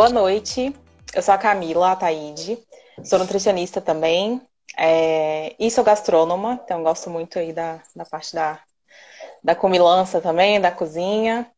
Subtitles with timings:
[0.00, 0.74] Boa noite,
[1.12, 2.58] eu sou a Camila Ataíde,
[3.04, 4.40] sou nutricionista também
[4.74, 8.58] é, e sou gastrônoma, então gosto muito aí da, da parte da,
[9.44, 11.52] da comilança também, da cozinha.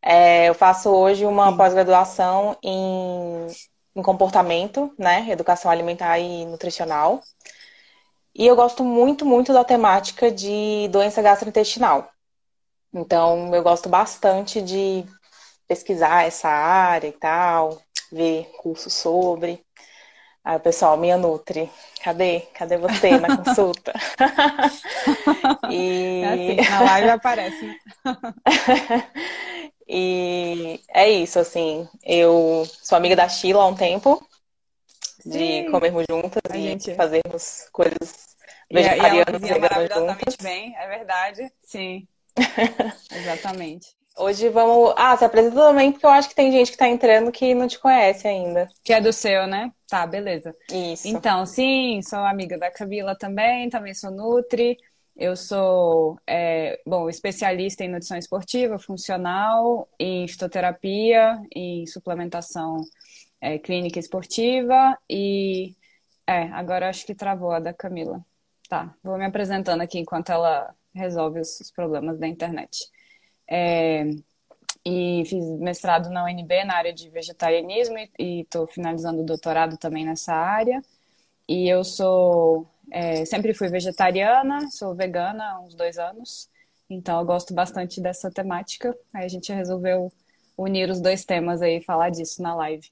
[0.00, 3.48] É, eu faço hoje uma pós-graduação em,
[3.96, 7.20] em comportamento, né, educação alimentar e nutricional.
[8.32, 12.08] E eu gosto muito, muito da temática de doença gastrointestinal.
[12.94, 15.04] Então, eu gosto bastante de
[15.68, 17.78] pesquisar essa área e tal,
[18.10, 19.64] ver curso sobre.
[20.44, 21.70] Aí o pessoal, minha Nutri,
[22.02, 22.40] cadê?
[22.54, 23.92] Cadê você na consulta?
[25.70, 26.22] e...
[26.24, 27.78] É assim, na live aparece.
[29.86, 34.26] e é isso, assim, eu sou amiga da Sheila há um tempo,
[35.24, 35.70] de Sim.
[35.70, 36.94] comermos juntas a e gente...
[36.94, 38.28] fazermos coisas
[38.72, 40.36] vegetarianas e, e ela maravilhosamente juntas.
[40.42, 42.08] bem, é verdade, sim.
[43.12, 43.97] Exatamente.
[44.18, 44.92] Hoje vamos.
[44.96, 47.68] Ah, se apresenta também, porque eu acho que tem gente que tá entrando que não
[47.68, 48.68] te conhece ainda.
[48.82, 49.72] Que é do seu, né?
[49.88, 50.54] Tá, beleza.
[50.70, 51.06] Isso.
[51.06, 54.76] Então, sim, sou amiga da Camila também, também sou Nutri.
[55.16, 62.80] Eu sou, é, bom, especialista em nutrição esportiva, funcional, em fitoterapia, em suplementação
[63.40, 65.76] é, clínica esportiva e.
[66.26, 68.22] É, agora acho que travou a da Camila.
[68.68, 72.86] Tá, vou me apresentando aqui enquanto ela resolve os problemas da internet.
[73.50, 74.04] É,
[74.84, 80.04] e fiz mestrado na UNB na área de vegetarianismo e estou finalizando o doutorado também
[80.06, 80.82] nessa área.
[81.48, 86.48] E eu sou é, sempre fui vegetariana, sou vegana há uns dois anos,
[86.88, 88.96] então eu gosto bastante dessa temática.
[89.14, 90.12] Aí a gente resolveu
[90.56, 92.88] unir os dois temas aí e falar disso na live.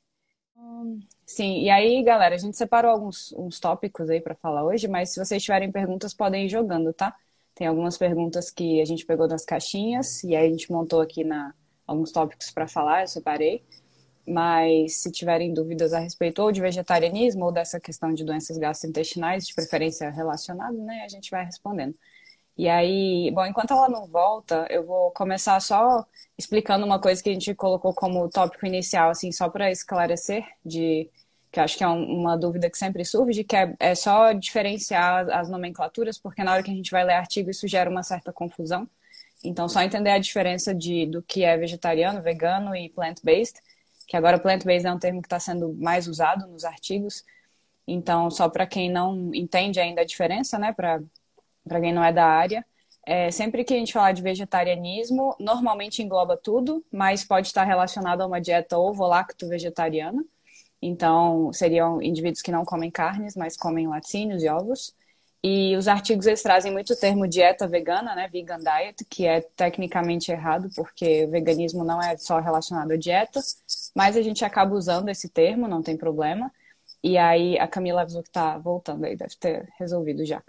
[1.26, 5.10] Sim, e aí, galera, a gente separou alguns uns tópicos aí para falar hoje, mas
[5.12, 7.14] se vocês tiverem perguntas, podem ir jogando, tá?
[7.56, 11.24] Tem algumas perguntas que a gente pegou das caixinhas e aí a gente montou aqui
[11.24, 11.54] na
[11.86, 13.64] alguns tópicos para falar, eu separei.
[14.28, 19.46] Mas se tiverem dúvidas a respeito ou de vegetarianismo ou dessa questão de doenças gastrointestinais,
[19.46, 21.94] de preferência relacionada, né, a gente vai respondendo.
[22.58, 26.04] E aí, bom, enquanto ela não volta, eu vou começar só
[26.36, 31.08] explicando uma coisa que a gente colocou como tópico inicial, assim, só para esclarecer de
[31.50, 35.48] que acho que é uma dúvida que sempre surge, que é, é só diferenciar as
[35.48, 38.88] nomenclaturas, porque na hora que a gente vai ler artigo isso gera uma certa confusão.
[39.44, 43.60] Então, só entender a diferença de, do que é vegetariano, vegano e plant-based,
[44.06, 47.24] que agora plant-based é um termo que está sendo mais usado nos artigos.
[47.86, 51.00] Então, só para quem não entende ainda a diferença, né, para
[51.80, 52.64] quem não é da área,
[53.06, 58.20] é, sempre que a gente falar de vegetarianismo, normalmente engloba tudo, mas pode estar relacionado
[58.22, 60.24] a uma dieta ovo-lacto-vegetariana.
[60.80, 64.94] Então, seriam indivíduos que não comem carnes, mas comem laticínios e ovos.
[65.42, 69.40] E os artigos eles trazem muito o termo dieta vegana, né, vegan diet, que é
[69.40, 73.40] tecnicamente errado, porque o veganismo não é só relacionado à dieta,
[73.94, 76.50] mas a gente acaba usando esse termo, não tem problema.
[77.02, 80.42] E aí a Camila avisou que está voltando aí, deve ter resolvido já.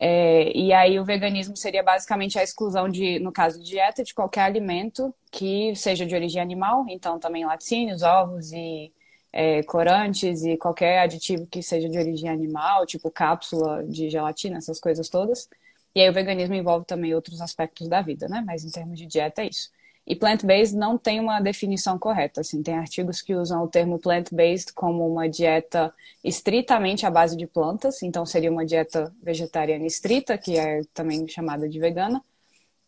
[0.00, 4.14] É, e aí o veganismo seria basicamente a exclusão de, no caso de dieta, de
[4.14, 8.92] qualquer alimento que seja de origem animal, então também laticínios, ovos e
[9.32, 14.80] é, corantes e qualquer aditivo que seja de origem animal, tipo cápsula de gelatina, essas
[14.80, 15.48] coisas todas.
[15.94, 18.42] E aí o veganismo envolve também outros aspectos da vida, né?
[18.46, 19.70] Mas em termos de dieta é isso.
[20.06, 24.72] E plant-based não tem uma definição correta, assim, tem artigos que usam o termo plant-based
[24.72, 25.92] como uma dieta
[26.24, 31.68] estritamente à base de plantas, então seria uma dieta vegetariana estrita, que é também chamada
[31.68, 32.24] de vegana,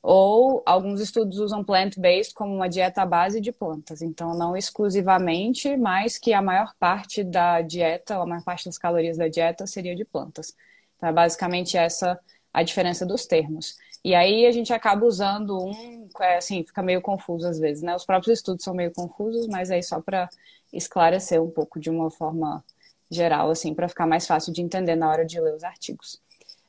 [0.02, 4.00] ou alguns estudos usam plant-based como uma dieta à base de plantas.
[4.00, 9.18] Então, não exclusivamente, mas que a maior parte da dieta, a maior parte das calorias
[9.18, 10.54] da dieta seria de plantas.
[10.96, 12.18] Então, é basicamente essa
[12.52, 13.76] a diferença dos termos.
[14.04, 17.94] E aí a gente acaba usando um, é, assim, fica meio confuso às vezes, né?
[17.94, 20.28] Os próprios estudos são meio confusos, mas aí só para
[20.72, 22.64] esclarecer um pouco de uma forma
[23.10, 26.20] geral, assim, para ficar mais fácil de entender na hora de ler os artigos.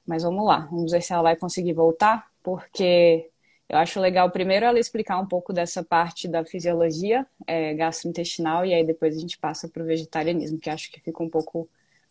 [0.05, 3.29] Mas vamos lá, vamos ver se ela vai conseguir voltar porque
[3.69, 8.73] eu acho legal primeiro ela explicar um pouco dessa parte da fisiologia é, gastrointestinal e
[8.73, 11.69] aí depois a gente passa para o vegetarianismo, que acho que fica um pouco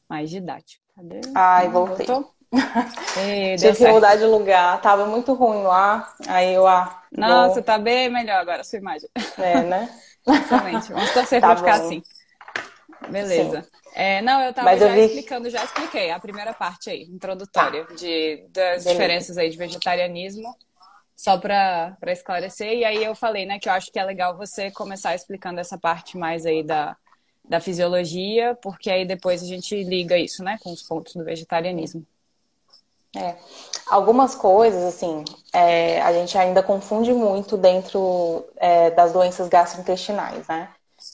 [0.08, 0.82] mais didático.
[0.96, 1.20] Cadê?
[1.34, 2.06] Ai, voltei.
[3.16, 7.62] Ei, Tive que mudar de lugar, tava muito ruim lá, aí eu ah, Nossa, vou...
[7.62, 9.08] tá bem melhor agora a sua imagem.
[9.38, 9.88] É, né?
[10.26, 10.92] Excelente.
[10.92, 12.02] Vamos torcer tá para ficar assim.
[13.08, 13.66] Beleza.
[13.94, 15.00] É, não, eu estava já vi...
[15.00, 17.94] explicando, já expliquei a primeira parte aí, introdutória, tá.
[17.94, 18.90] de, das Beleza.
[18.90, 20.54] diferenças aí de vegetarianismo,
[21.16, 22.72] só para esclarecer.
[22.72, 25.76] E aí eu falei, né, que eu acho que é legal você começar explicando essa
[25.76, 26.96] parte mais aí da,
[27.44, 32.06] da fisiologia, porque aí depois a gente liga isso, né, com os pontos do vegetarianismo.
[33.16, 33.34] É.
[33.88, 40.68] Algumas coisas, assim, é, a gente ainda confunde muito dentro é, das doenças gastrointestinais, né?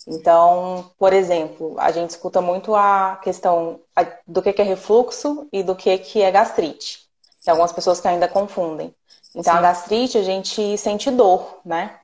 [0.06, 3.80] Então, por exemplo, a gente escuta muito a questão
[4.26, 7.06] do que é refluxo e do que é gastrite.
[7.44, 8.94] Tem algumas pessoas que ainda confundem.
[9.34, 9.58] Então, Sim.
[9.58, 11.98] a gastrite, a gente sente dor, né?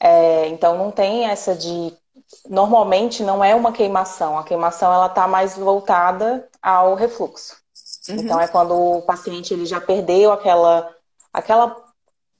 [0.00, 1.92] É, então, não tem essa de.
[2.48, 4.38] Normalmente, não é uma queimação.
[4.38, 7.56] A queimação, ela tá mais voltada ao refluxo.
[8.08, 8.16] Uhum.
[8.16, 10.94] Então, é quando o paciente ele já perdeu aquela,
[11.32, 11.83] aquela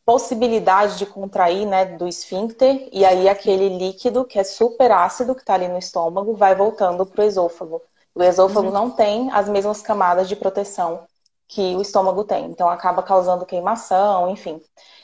[0.05, 5.41] possibilidade de contrair né, do esfíncter, e aí aquele líquido que é super ácido, que
[5.41, 7.81] está ali no estômago, vai voltando para o esôfago.
[8.15, 8.73] O esôfago uhum.
[8.73, 11.07] não tem as mesmas camadas de proteção
[11.49, 14.61] que o estômago tem, então acaba causando queimação, enfim.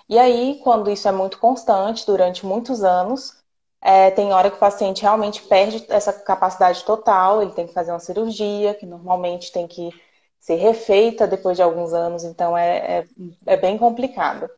[0.09, 3.37] E aí, quando isso é muito constante, durante muitos anos,
[3.81, 7.93] é, tem hora que o paciente realmente perde essa capacidade total, ele tem que fazer
[7.93, 9.91] uma cirurgia, que normalmente tem que
[10.39, 13.05] ser refeita depois de alguns anos, então é, é,
[13.47, 14.51] é bem complicado.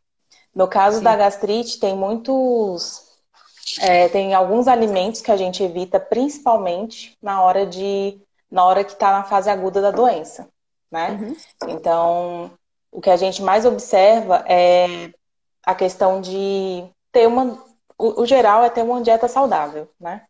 [0.55, 1.05] No caso Sim.
[1.05, 3.11] da gastrite, tem muitos.
[3.81, 8.21] É, tem alguns alimentos que a gente evita, principalmente na hora de.
[8.51, 10.49] na hora que está na fase aguda da doença.
[10.91, 11.13] Né?
[11.13, 11.37] Uhum.
[11.69, 12.51] Então,
[12.91, 15.11] o que a gente mais observa é
[15.65, 17.59] a questão de ter uma.
[17.97, 20.23] O, o geral é ter uma dieta saudável, né?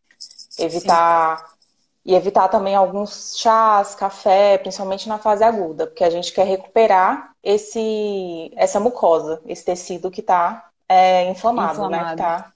[0.58, 1.38] Evitar.
[1.38, 1.52] Sim.
[2.04, 7.31] E evitar também alguns chás, café, principalmente na fase aguda, porque a gente quer recuperar
[7.42, 12.10] esse, essa mucosa, esse tecido que está é, inflamado, inflamado, né?
[12.10, 12.52] Que tá...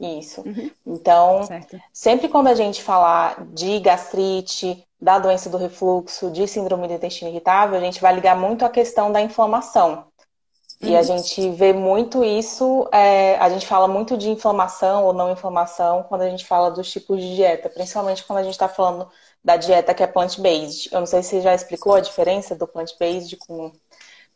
[0.00, 0.42] Isso.
[0.42, 0.70] Uhum.
[0.86, 1.76] Então, certo.
[1.92, 7.30] sempre quando a gente falar de gastrite, da doença do refluxo, de síndrome do intestino
[7.30, 10.06] irritável, a gente vai ligar muito a questão da inflamação.
[10.80, 11.04] E a uhum.
[11.04, 16.22] gente vê muito isso, é, a gente fala muito de inflamação ou não inflamação quando
[16.22, 19.08] a gente fala dos tipos de dieta, principalmente quando a gente está falando
[19.42, 20.90] da dieta que é plant-based.
[20.92, 23.72] Eu não sei se você já explicou a diferença do plant-based com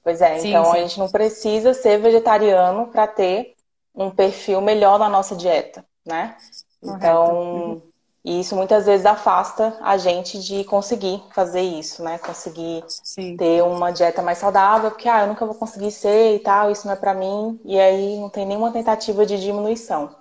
[0.03, 0.71] Pois é, sim, então sim.
[0.71, 3.55] a gente não precisa ser vegetariano para ter
[3.95, 6.37] um perfil melhor na nossa dieta, né?
[6.81, 6.97] Correto.
[6.97, 7.83] Então, uhum.
[8.25, 12.19] isso muitas vezes afasta a gente de conseguir fazer isso, né?
[12.19, 13.37] Conseguir sim.
[13.37, 16.87] ter uma dieta mais saudável, porque ah, eu nunca vou conseguir ser e tal, isso
[16.87, 20.17] não é para mim, e aí não tem nenhuma tentativa de diminuição.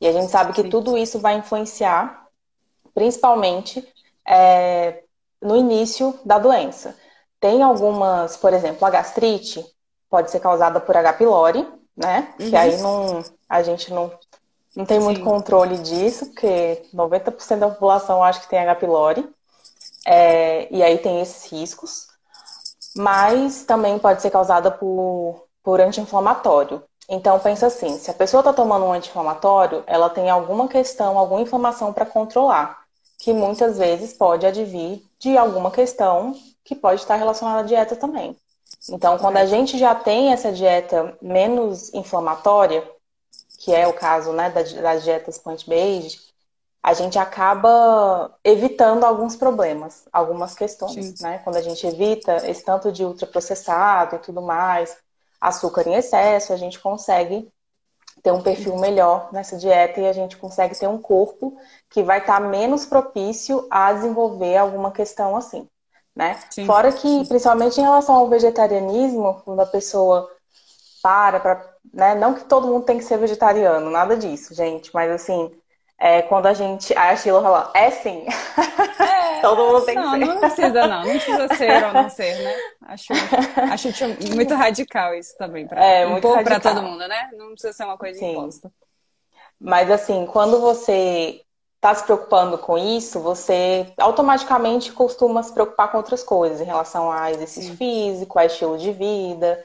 [0.00, 2.26] E a gente sabe que tudo isso vai influenciar,
[2.92, 3.86] principalmente
[4.26, 5.04] é,
[5.40, 6.96] no início da doença.
[7.42, 9.66] Tem algumas, por exemplo, a gastrite
[10.08, 11.14] pode ser causada por H.
[11.14, 12.32] pylori, né?
[12.38, 12.48] Uhum.
[12.48, 14.12] Que aí não, a gente não,
[14.76, 15.24] não tem muito Sim.
[15.24, 18.76] controle disso, porque 90% da população acha que tem H.
[18.76, 19.28] pylori.
[20.06, 22.06] É, e aí tem esses riscos.
[22.94, 26.80] Mas também pode ser causada por, por anti-inflamatório.
[27.08, 31.40] Então pensa assim, se a pessoa está tomando um anti-inflamatório, ela tem alguma questão, alguma
[31.40, 32.84] inflamação para controlar,
[33.18, 38.36] que muitas vezes pode advir de alguma questão que pode estar relacionada à dieta também.
[38.88, 42.88] Então, quando a gente já tem essa dieta menos inflamatória,
[43.58, 46.20] que é o caso né, das dietas plant-based,
[46.82, 51.38] a gente acaba evitando alguns problemas, algumas questões, né?
[51.44, 54.96] Quando a gente evita esse tanto de ultraprocessado e tudo mais,
[55.40, 57.48] açúcar em excesso, a gente consegue
[58.20, 61.56] ter um perfil melhor nessa dieta e a gente consegue ter um corpo
[61.88, 65.68] que vai estar menos propício a desenvolver alguma questão assim
[66.14, 66.38] né?
[66.50, 66.66] Sim.
[66.66, 70.30] Fora que, principalmente em relação ao vegetarianismo, quando a pessoa
[71.02, 72.14] para para, né?
[72.14, 75.50] Não que todo mundo tem que ser vegetariano, nada disso, gente, mas assim,
[75.98, 76.96] é, quando a gente.
[76.98, 78.24] Aí a Sheila fala, é sim.
[78.98, 80.24] É, todo mundo tem não, que ser.
[80.24, 81.04] Não precisa, não.
[81.04, 82.56] Não precisa ser ou não ser, né?
[82.82, 83.12] Acho,
[83.72, 83.88] acho
[84.34, 85.66] muito radical isso também.
[85.66, 87.30] Pra, é, muito impor para todo mundo, né?
[87.34, 88.32] Não precisa ser uma coisa sim.
[88.32, 88.70] imposta.
[89.60, 91.40] Mas assim, quando você
[91.82, 97.10] está se preocupando com isso, você automaticamente costuma se preocupar com outras coisas em relação
[97.10, 97.76] a exercício Sim.
[97.76, 99.62] físico, a estilo de vida.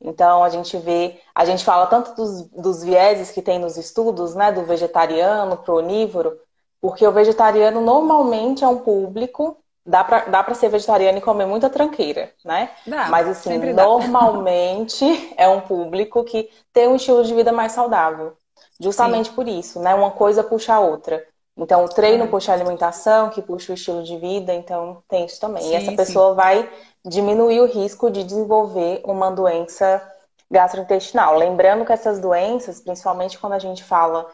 [0.00, 4.34] Então a gente vê, a gente fala tanto dos, dos vieses que tem nos estudos,
[4.34, 6.40] né, do vegetariano para o onívoro,
[6.80, 11.44] porque o vegetariano normalmente é um público, dá para dá pra ser vegetariano e comer
[11.44, 12.70] muita tranqueira, né?
[12.86, 15.04] Dá, Mas assim, normalmente
[15.36, 18.34] é um público que tem um estilo de vida mais saudável.
[18.80, 19.34] Justamente Sim.
[19.34, 19.94] por isso, né?
[19.94, 21.22] Uma coisa puxa a outra.
[21.58, 22.26] Então, o treino é.
[22.28, 25.62] puxa a alimentação, que puxa o estilo de vida, então tem isso também.
[25.62, 26.36] Sim, e essa pessoa sim.
[26.36, 26.72] vai
[27.04, 30.00] diminuir o risco de desenvolver uma doença
[30.48, 31.36] gastrointestinal.
[31.36, 34.30] Lembrando que essas doenças, principalmente quando a gente fala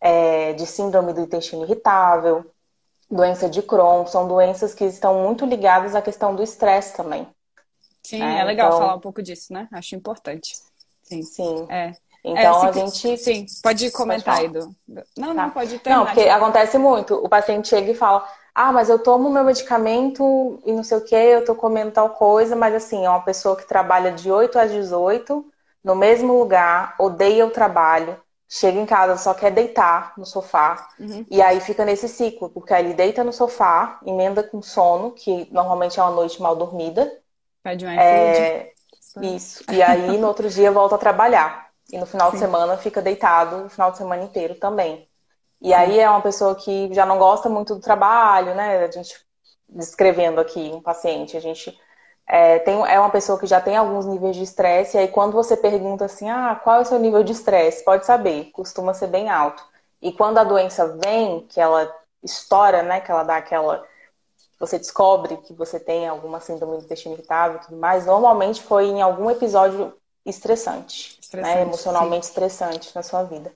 [0.00, 2.44] é, de síndrome do intestino irritável,
[3.08, 7.28] doença de Crohn, são doenças que estão muito ligadas à questão do estresse também.
[8.02, 8.80] Sim, é, é legal então...
[8.80, 9.68] falar um pouco disso, né?
[9.72, 10.56] Acho importante.
[11.02, 11.22] Sim.
[11.22, 11.66] Sim.
[11.70, 11.92] É.
[12.26, 13.16] Então é, a gente.
[13.18, 14.74] Sim, pode comentar aí do.
[15.16, 15.34] Não, tá.
[15.34, 15.90] não, pode ter.
[15.90, 17.14] Não, porque acontece muito.
[17.14, 21.04] O paciente chega e fala: Ah, mas eu tomo meu medicamento e não sei o
[21.04, 24.58] que, eu tô comendo tal coisa, mas assim, é uma pessoa que trabalha de 8
[24.58, 25.46] às 18,
[25.84, 31.24] no mesmo lugar, odeia o trabalho, chega em casa, só quer deitar no sofá, uhum.
[31.30, 35.46] e aí fica nesse ciclo, porque aí ele deita no sofá, emenda com sono, que
[35.52, 37.12] normalmente é uma noite mal dormida.
[37.62, 38.72] Pede um é...
[39.22, 39.64] Isso.
[39.72, 41.65] E aí no outro dia volta a trabalhar.
[41.92, 42.36] E no final Sim.
[42.36, 45.08] de semana fica deitado o final de semana inteiro também.
[45.60, 45.74] E Sim.
[45.74, 48.84] aí é uma pessoa que já não gosta muito do trabalho, né?
[48.84, 49.14] A gente
[49.68, 51.76] descrevendo aqui um paciente, a gente
[52.26, 55.32] é, tem, é uma pessoa que já tem alguns níveis de estresse, e aí quando
[55.32, 57.84] você pergunta assim, ah, qual é o seu nível de estresse?
[57.84, 59.64] Pode saber, costuma ser bem alto.
[60.00, 63.84] E quando a doença vem, que ela estoura, né, que ela dá aquela...
[64.58, 68.86] Você descobre que você tem alguma síndrome do intestino irritável e tudo mais, normalmente foi
[68.86, 72.30] em algum episódio estressante, né, estressante emocionalmente sim.
[72.30, 73.52] estressante na sua vida.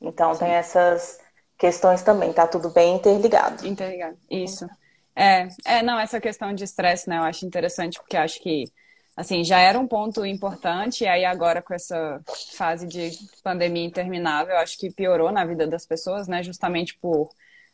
[0.00, 0.40] Então sim.
[0.40, 1.18] tem essas
[1.58, 3.66] questões também, tá tudo bem interligado.
[3.66, 4.66] Interligado, isso.
[5.14, 8.64] É, é, não, essa questão de estresse, né, eu acho interessante, porque acho que,
[9.16, 12.20] assim, já era um ponto importante, e aí agora com essa
[12.56, 13.10] fase de
[13.42, 17.28] pandemia interminável, eu acho que piorou na vida das pessoas, né, justamente por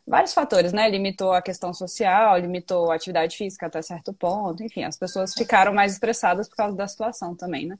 [0.07, 4.83] vários fatores, né, limitou a questão social, limitou a atividade física até certo ponto, enfim,
[4.83, 7.77] as pessoas ficaram mais estressadas por causa da situação também, né.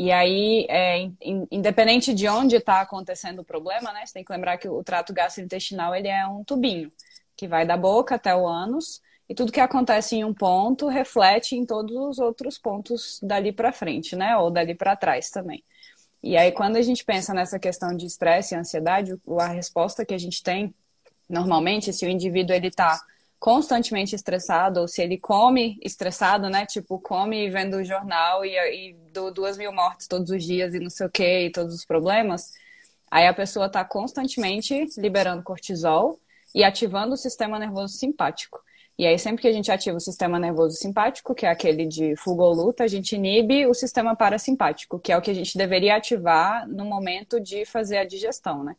[0.00, 1.10] E aí, é,
[1.50, 5.12] independente de onde está acontecendo o problema, né, você tem que lembrar que o trato
[5.12, 6.88] gastrointestinal, ele é um tubinho,
[7.36, 11.56] que vai da boca até o ânus, e tudo que acontece em um ponto reflete
[11.56, 14.36] em todos os outros pontos dali para frente, né?
[14.36, 15.64] Ou dali para trás também.
[16.22, 20.14] E aí, quando a gente pensa nessa questão de estresse e ansiedade, a resposta que
[20.14, 20.72] a gente tem,
[21.28, 23.00] normalmente, se o indivíduo ele está
[23.38, 26.66] constantemente estressado, ou se ele come estressado, né?
[26.66, 30.80] Tipo, come vendo o jornal e, e do duas mil mortes todos os dias e
[30.80, 32.52] não sei o que, e todos os problemas,
[33.10, 36.18] aí a pessoa está constantemente liberando cortisol
[36.54, 38.60] e ativando o sistema nervoso simpático.
[38.98, 42.16] E aí, sempre que a gente ativa o sistema nervoso simpático, que é aquele de
[42.16, 45.56] fuga ou luta, a gente inibe o sistema parasimpático, que é o que a gente
[45.56, 48.74] deveria ativar no momento de fazer a digestão, né?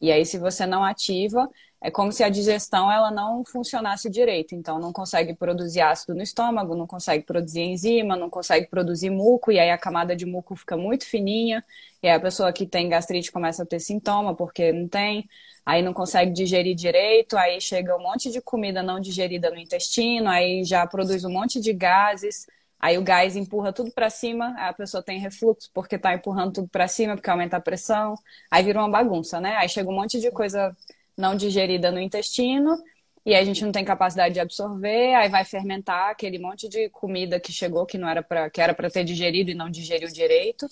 [0.00, 1.48] E aí, se você não ativa,
[1.82, 4.54] é como se a digestão ela não funcionasse direito.
[4.54, 9.50] Então, não consegue produzir ácido no estômago, não consegue produzir enzima, não consegue produzir muco,
[9.50, 11.64] e aí a camada de muco fica muito fininha,
[12.02, 15.28] e aí a pessoa que tem gastrite começa a ter sintoma porque não tem,
[15.64, 20.28] aí não consegue digerir direito, aí chega um monte de comida não digerida no intestino,
[20.28, 22.46] aí já produz um monte de gases.
[22.78, 26.68] Aí o gás empurra tudo para cima, a pessoa tem refluxo porque está empurrando tudo
[26.68, 28.14] para cima, porque aumenta a pressão.
[28.50, 29.54] Aí vira uma bagunça, né?
[29.56, 30.74] Aí chega um monte de coisa
[31.20, 32.76] não digerida no intestino,
[33.24, 37.38] e a gente não tem capacidade de absorver, aí vai fermentar aquele monte de comida
[37.38, 40.66] que chegou que não era para que era para ter digerido e não digeriu direito.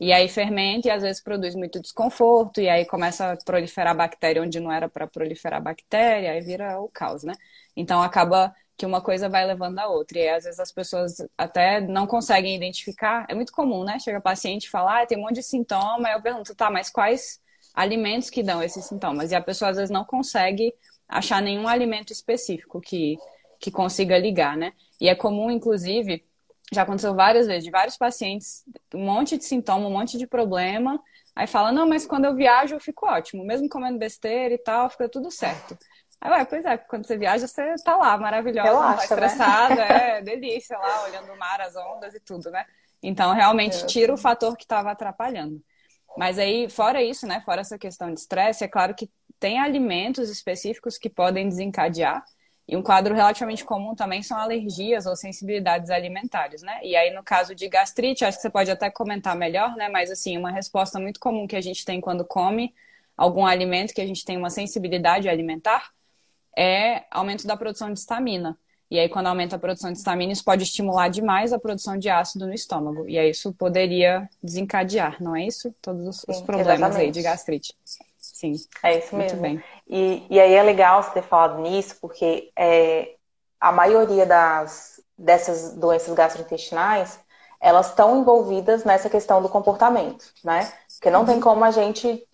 [0.00, 4.42] E aí fermenta e às vezes produz muito desconforto, e aí começa a proliferar bactéria
[4.42, 7.34] onde não era para proliferar bactéria, aí vira o caos, né?
[7.76, 10.18] Então acaba que uma coisa vai levando a outra.
[10.18, 13.26] E aí, às vezes as pessoas até não conseguem identificar.
[13.28, 13.98] É muito comum, né?
[13.98, 16.88] Chega paciente e fala, ah, tem um monte de sintoma, aí eu pergunto, tá, mas
[16.90, 17.38] quais
[17.74, 19.30] alimentos que dão esses sintomas.
[19.30, 20.74] E a pessoa às vezes não consegue
[21.08, 23.18] achar nenhum alimento específico que,
[23.58, 24.72] que consiga ligar, né?
[25.00, 26.24] E é comum, inclusive,
[26.72, 31.02] já aconteceu várias vezes, de vários pacientes, um monte de sintoma, um monte de problema.
[31.34, 34.88] Aí fala, não, mas quando eu viajo eu fico ótimo, mesmo comendo besteira e tal,
[34.90, 35.76] fica tudo certo.
[36.20, 40.18] Aí, ué, pois é, quando você viaja, você tá lá, maravilhosa, Relaxa, tá estressada, né?
[40.18, 42.66] é delícia lá, olhando o mar, as ondas e tudo, né?
[43.02, 45.62] Então, realmente, tira o fator que estava atrapalhando.
[46.16, 47.40] Mas aí, fora isso, né?
[47.40, 52.24] Fora essa questão de estresse, é claro que tem alimentos específicos que podem desencadear.
[52.68, 56.78] E um quadro relativamente comum também são alergias ou sensibilidades alimentares, né?
[56.84, 59.88] E aí, no caso de gastrite, acho que você pode até comentar melhor, né?
[59.88, 62.72] Mas, assim, uma resposta muito comum que a gente tem quando come
[63.16, 65.90] algum alimento que a gente tem uma sensibilidade alimentar
[66.56, 68.58] é aumento da produção de estamina.
[68.90, 72.08] E aí, quando aumenta a produção de estamina, isso pode estimular demais a produção de
[72.08, 73.08] ácido no estômago.
[73.08, 75.72] E aí, isso poderia desencadear, não é isso?
[75.80, 77.00] Todos os, Sim, problemas exatamente.
[77.00, 77.76] aí de gastrite.
[78.18, 78.54] Sim.
[78.82, 79.40] É isso mesmo.
[79.40, 79.62] Bem.
[79.86, 83.14] E, e aí é legal você ter falado nisso, porque é,
[83.60, 87.20] a maioria das, dessas doenças gastrointestinais,
[87.60, 90.72] elas estão envolvidas nessa questão do comportamento, né?
[90.94, 91.26] Porque não uhum.
[91.26, 92.26] tem como a gente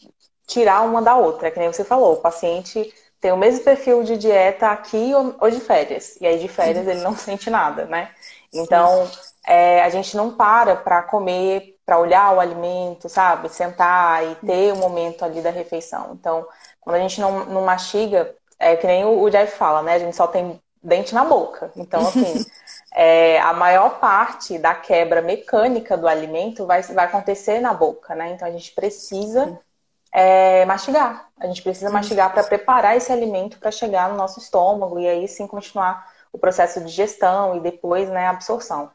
[0.46, 4.16] tirar uma da outra, que nem você falou, o paciente tem o mesmo perfil de
[4.16, 6.16] dieta aqui ou de férias.
[6.20, 8.10] E aí de férias ele não sente nada, né?
[8.52, 9.08] Então,
[9.46, 13.48] é, a gente não para para comer, para olhar o alimento, sabe?
[13.48, 16.16] Sentar e ter o momento ali da refeição.
[16.18, 16.46] Então,
[16.80, 19.94] quando a gente não, não mastiga, é que nem o Jeff fala, né?
[19.94, 21.70] A gente só tem dente na boca.
[21.76, 22.44] Então, assim,
[22.94, 28.30] é, a maior parte da quebra mecânica do alimento vai, vai acontecer na boca, né?
[28.30, 29.58] Então, a gente precisa
[30.18, 31.28] é mastigar.
[31.38, 35.28] A gente precisa mastigar para preparar esse alimento para chegar no nosso estômago e aí
[35.28, 38.90] sim continuar o processo de digestão e depois né, a absorção.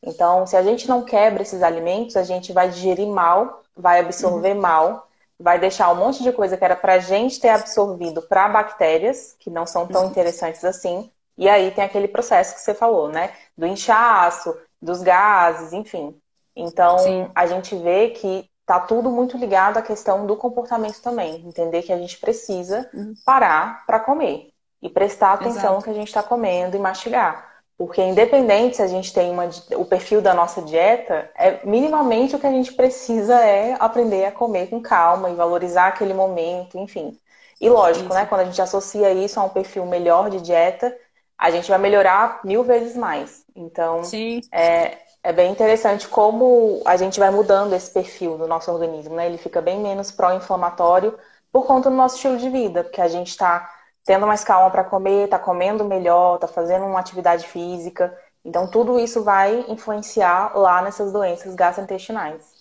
[0.00, 4.54] Então, se a gente não quebra esses alimentos, a gente vai digerir mal, vai absorver
[4.54, 4.60] uhum.
[4.60, 5.08] mal,
[5.40, 9.34] vai deixar um monte de coisa que era para a gente ter absorvido para bactérias,
[9.40, 10.10] que não são tão uhum.
[10.10, 11.10] interessantes assim.
[11.36, 13.32] E aí tem aquele processo que você falou, né?
[13.58, 16.16] Do inchaço, dos gases, enfim.
[16.54, 17.28] Então, Sim.
[17.34, 21.44] a gente vê que tá tudo muito ligado à questão do comportamento também.
[21.44, 23.14] Entender que a gente precisa uhum.
[23.26, 24.50] parar para comer
[24.80, 25.74] e prestar atenção Exato.
[25.74, 27.50] no que a gente está comendo e mastigar.
[27.76, 32.38] Porque independente se a gente tem uma, o perfil da nossa dieta, é minimamente o
[32.38, 37.18] que a gente precisa é aprender a comer com calma e valorizar aquele momento, enfim.
[37.60, 38.14] E lógico, isso.
[38.14, 38.24] né?
[38.24, 40.96] Quando a gente associa isso a um perfil melhor de dieta,
[41.36, 43.44] a gente vai melhorar mil vezes mais.
[43.56, 44.42] Então, Sim.
[44.52, 49.26] É, é bem interessante como a gente vai mudando esse perfil do nosso organismo, né?
[49.26, 51.18] Ele fica bem menos pró-inflamatório
[51.52, 53.70] por conta do nosso estilo de vida, porque a gente está
[54.04, 58.16] tendo mais calma para comer, tá comendo melhor, tá fazendo uma atividade física.
[58.44, 62.60] Então, tudo isso vai influenciar lá nessas doenças gastrointestinais.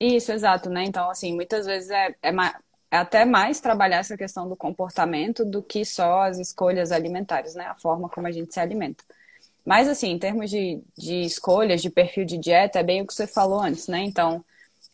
[0.00, 0.84] Isso, exato, né?
[0.84, 2.30] Então, assim, muitas vezes é, é,
[2.90, 7.66] é, até mais trabalhar essa questão do comportamento do que só as escolhas alimentares, né?
[7.66, 9.04] A forma como a gente se alimenta.
[9.64, 13.14] Mas, assim, em termos de, de escolhas, de perfil de dieta, é bem o que
[13.14, 14.00] você falou antes, né?
[14.00, 14.44] Então,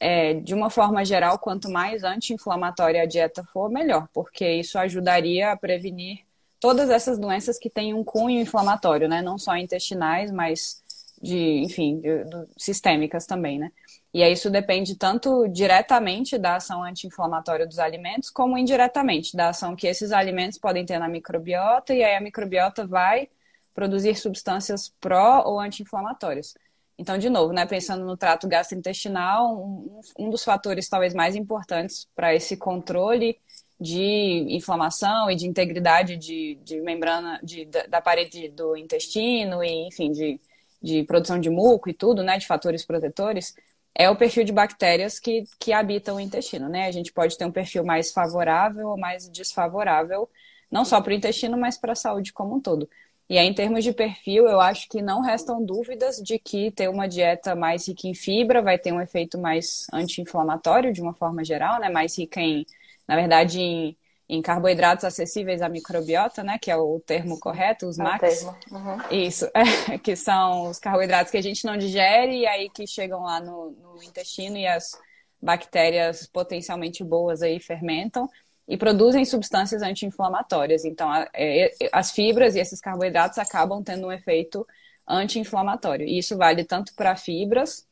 [0.00, 5.52] é, de uma forma geral, quanto mais anti-inflamatória a dieta for, melhor, porque isso ajudaria
[5.52, 6.21] a prevenir
[6.61, 9.23] todas essas doenças que têm um cunho inflamatório, né?
[9.23, 10.83] Não só intestinais, mas
[11.23, 13.71] de, enfim, de, de, sistêmicas também, né?
[14.12, 19.75] E aí isso depende tanto diretamente da ação anti-inflamatória dos alimentos, como indiretamente da ação
[19.75, 23.28] que esses alimentos podem ter na microbiota, e aí a microbiota vai
[23.74, 26.54] produzir substâncias pró ou anti-inflamatórias.
[26.96, 32.08] Então, de novo, né, pensando no trato gastrointestinal, um, um dos fatores talvez mais importantes
[32.14, 33.36] para esse controle
[33.80, 40.12] de inflamação e de integridade de, de membrana de, da parede do intestino e, enfim,
[40.12, 40.40] de,
[40.80, 43.54] de produção de muco e tudo, né, de fatores protetores,
[43.94, 46.87] é o perfil de bactérias que, que habitam o intestino, né?
[46.87, 50.28] A gente pode ter um perfil mais favorável ou mais desfavorável,
[50.70, 52.88] não só para o intestino, mas para a saúde como um todo.
[53.28, 56.88] E aí, em termos de perfil, eu acho que não restam dúvidas de que ter
[56.88, 61.42] uma dieta mais rica em fibra vai ter um efeito mais anti-inflamatório, de uma forma
[61.42, 61.88] geral, né?
[61.88, 62.66] Mais rica em,
[63.08, 63.96] na verdade, em,
[64.28, 66.58] em carboidratos acessíveis à microbiota, né?
[66.58, 68.42] Que é o termo correto, os é MACs.
[68.70, 68.98] Uhum.
[69.10, 69.48] Isso,
[69.90, 73.40] é, que são os carboidratos que a gente não digere e aí que chegam lá
[73.40, 74.92] no, no intestino e as
[75.40, 78.28] bactérias potencialmente boas aí fermentam
[78.66, 80.85] e produzem substâncias anti-inflamatórias.
[80.85, 84.66] Então, a, é, as fibras e esses carboidratos acabam tendo um efeito
[85.07, 86.07] anti-inflamatório.
[86.07, 87.87] E isso vale tanto para fibras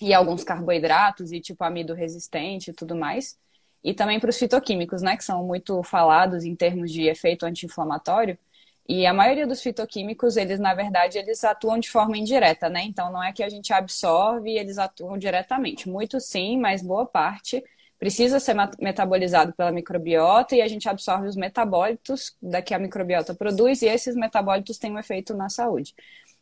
[0.00, 3.38] e alguns carboidratos e tipo amido resistente e tudo mais,
[3.84, 8.38] e também para os fitoquímicos, né, que são muito falados em termos de efeito anti-inflamatório.
[8.88, 12.82] E a maioria dos fitoquímicos, eles na verdade, eles atuam de forma indireta, né?
[12.82, 15.88] Então não é que a gente absorve e eles atuam diretamente.
[15.88, 17.62] Muito sim, mas boa parte
[18.00, 23.34] precisa ser metabolizado pela microbiota e a gente absorve os metabólitos da que a microbiota
[23.34, 25.94] produz e esses metabólitos têm um efeito na saúde.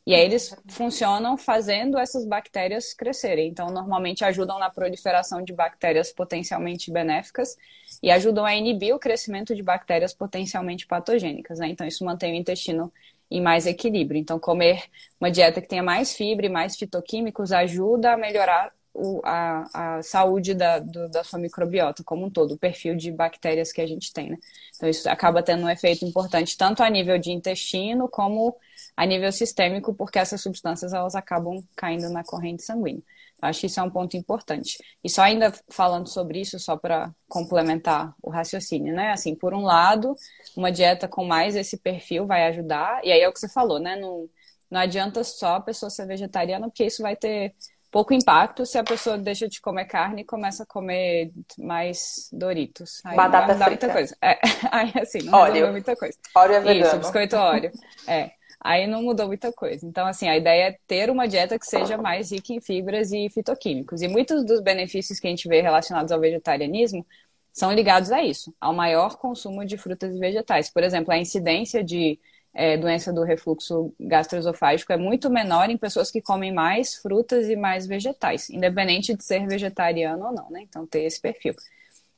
[0.06, 3.48] E aí eles funcionam fazendo essas bactérias crescerem.
[3.48, 7.58] Então, normalmente ajudam na proliferação de bactérias potencialmente benéficas
[8.02, 11.58] e ajudam a inibir o crescimento de bactérias potencialmente patogênicas.
[11.58, 11.68] Né?
[11.68, 12.90] Então, isso mantém o intestino
[13.30, 14.18] em mais equilíbrio.
[14.18, 14.84] Então, comer
[15.20, 20.02] uma dieta que tenha mais fibra e mais fitoquímicos ajuda a melhorar o, a, a
[20.02, 23.86] saúde da, do, da sua microbiota como um todo, o perfil de bactérias que a
[23.86, 24.38] gente tem, né?
[24.76, 28.56] Então isso acaba tendo um efeito importante tanto a nível de intestino como
[28.96, 33.02] a nível sistêmico, porque essas substâncias elas acabam caindo na corrente sanguínea.
[33.40, 34.78] Acho que isso é um ponto importante.
[35.02, 39.12] E só ainda falando sobre isso, só para complementar o raciocínio, né?
[39.12, 40.16] Assim, por um lado,
[40.56, 43.78] uma dieta com mais esse perfil vai ajudar, e aí é o que você falou,
[43.78, 43.94] né?
[43.94, 44.28] Não,
[44.68, 47.54] não adianta só a pessoa ser vegetariana, porque isso vai ter
[47.90, 53.00] pouco impacto se a pessoa deixa de comer carne e começa a comer mais Doritos.
[53.04, 54.16] Aí Batata não dá muita coisa.
[54.20, 54.38] É,
[54.70, 55.54] aí assim, não óleo.
[55.54, 56.18] mudou muita coisa.
[56.34, 56.86] Óleo é vegano.
[56.86, 57.72] Isso, biscoito óleo.
[58.06, 58.30] É.
[58.60, 59.86] Aí não mudou muita coisa.
[59.86, 63.28] Então, assim, a ideia é ter uma dieta que seja mais rica em fibras e
[63.30, 64.02] fitoquímicos.
[64.02, 67.06] E muitos dos benefícios que a gente vê relacionados ao vegetarianismo
[67.52, 70.70] são ligados a isso, ao maior consumo de frutas e vegetais.
[70.70, 72.18] Por exemplo, a incidência de
[72.54, 77.56] é, doença do refluxo gastroesofágico é muito menor em pessoas que comem mais frutas e
[77.56, 80.62] mais vegetais, independente de ser vegetariano ou não, né?
[80.62, 81.54] Então, ter esse perfil.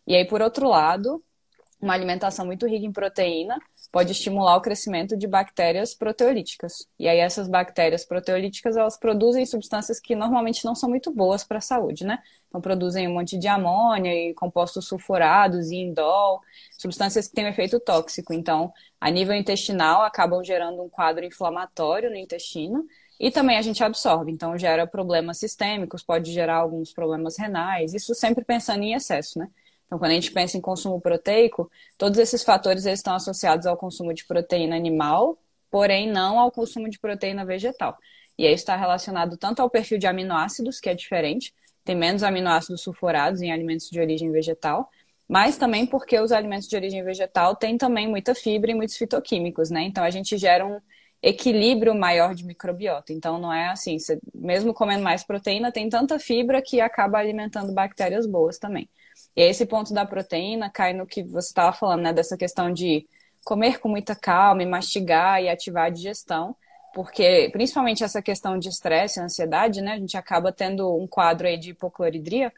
[0.06, 1.22] E aí, por outro lado,
[1.80, 3.58] uma alimentação muito rica em proteína
[3.90, 6.86] pode estimular o crescimento de bactérias proteolíticas.
[6.98, 11.58] E aí essas bactérias proteolíticas, elas produzem substâncias que normalmente não são muito boas para
[11.58, 12.18] a saúde, né?
[12.48, 16.40] Então produzem um monte de amônia e compostos sulfurados e indol,
[16.78, 18.32] substâncias que têm um efeito tóxico.
[18.32, 22.86] Então, a nível intestinal, acabam gerando um quadro inflamatório no intestino
[23.18, 28.14] e também a gente absorve, então gera problemas sistêmicos, pode gerar alguns problemas renais, isso
[28.14, 29.48] sempre pensando em excesso, né?
[29.90, 33.76] Então, quando a gente pensa em consumo proteico, todos esses fatores eles estão associados ao
[33.76, 35.36] consumo de proteína animal,
[35.68, 37.98] porém não ao consumo de proteína vegetal.
[38.38, 41.52] E aí está relacionado tanto ao perfil de aminoácidos, que é diferente,
[41.84, 44.88] tem menos aminoácidos sulfurados em alimentos de origem vegetal,
[45.28, 49.70] mas também porque os alimentos de origem vegetal têm também muita fibra e muitos fitoquímicos,
[49.70, 49.82] né?
[49.82, 50.80] Então a gente gera um
[51.20, 53.12] equilíbrio maior de microbiota.
[53.12, 57.72] Então não é assim, você, mesmo comendo mais proteína, tem tanta fibra que acaba alimentando
[57.72, 58.88] bactérias boas também.
[59.36, 62.12] E esse ponto da proteína cai no que você estava falando, né?
[62.12, 63.06] Dessa questão de
[63.44, 66.56] comer com muita calma e mastigar e ativar a digestão
[66.92, 69.92] porque principalmente essa questão de estresse, ansiedade, né?
[69.92, 72.52] A gente acaba tendo um quadro aí de hipocloridria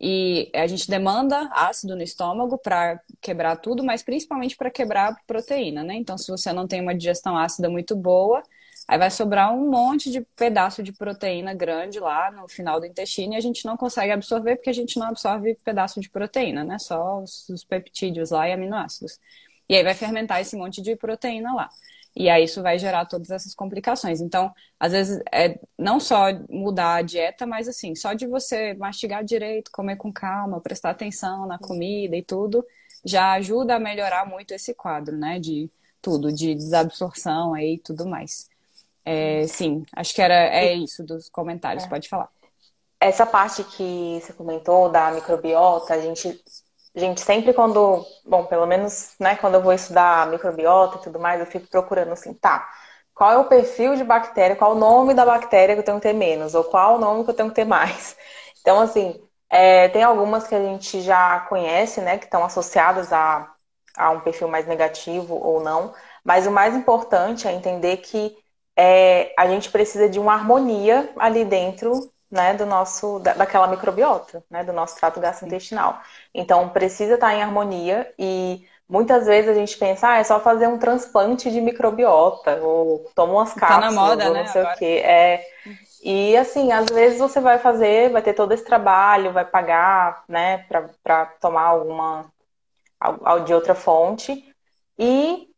[0.00, 5.16] e a gente demanda ácido no estômago para quebrar tudo, mas principalmente para quebrar a
[5.26, 5.94] proteína, né?
[5.94, 8.42] Então, se você não tem uma digestão ácida muito boa,
[8.88, 13.34] aí vai sobrar um monte de pedaço de proteína grande lá no final do intestino
[13.34, 16.78] e a gente não consegue absorver porque a gente não absorve pedaço de proteína, né?
[16.78, 19.18] Só os, os peptídeos lá e aminoácidos.
[19.68, 21.68] E aí vai fermentar esse monte de proteína lá.
[22.16, 24.20] E aí isso vai gerar todas essas complicações.
[24.20, 29.22] Então, às vezes, é não só mudar a dieta, mas assim, só de você mastigar
[29.22, 32.64] direito, comer com calma, prestar atenção na comida e tudo,
[33.04, 35.38] já ajuda a melhorar muito esse quadro, né?
[35.38, 35.70] De
[36.02, 38.48] tudo, de desabsorção aí e tudo mais.
[39.04, 41.88] É, sim, acho que era é isso dos comentários, é.
[41.88, 42.28] pode falar.
[43.00, 46.42] Essa parte que você comentou da microbiota, a gente
[46.98, 51.38] Gente, sempre quando, bom, pelo menos, né, quando eu vou estudar microbiota e tudo mais,
[51.38, 52.68] eu fico procurando assim, tá,
[53.14, 56.02] qual é o perfil de bactéria, qual o nome da bactéria que eu tenho que
[56.08, 58.16] ter menos, ou qual o nome que eu tenho que ter mais.
[58.60, 63.50] Então, assim, é, tem algumas que a gente já conhece, né, que estão associadas a,
[63.96, 68.36] a um perfil mais negativo ou não, mas o mais importante é entender que
[68.78, 74.44] é, a gente precisa de uma harmonia ali dentro né, do nosso, da, daquela microbiota,
[74.48, 76.00] né, do nosso trato gastrointestinal.
[76.32, 80.68] Então, precisa estar em harmonia e muitas vezes a gente pensa, ah, é só fazer
[80.68, 84.60] um transplante de microbiota, ou toma umas cápsulas, tá na moda, ou não né, sei
[84.60, 84.76] agora.
[84.76, 85.02] o quê.
[85.04, 85.44] É,
[86.04, 90.64] e assim, às vezes você vai fazer, vai ter todo esse trabalho, vai pagar, né,
[91.02, 92.26] para tomar alguma
[93.44, 94.44] de outra fonte.
[94.96, 95.48] E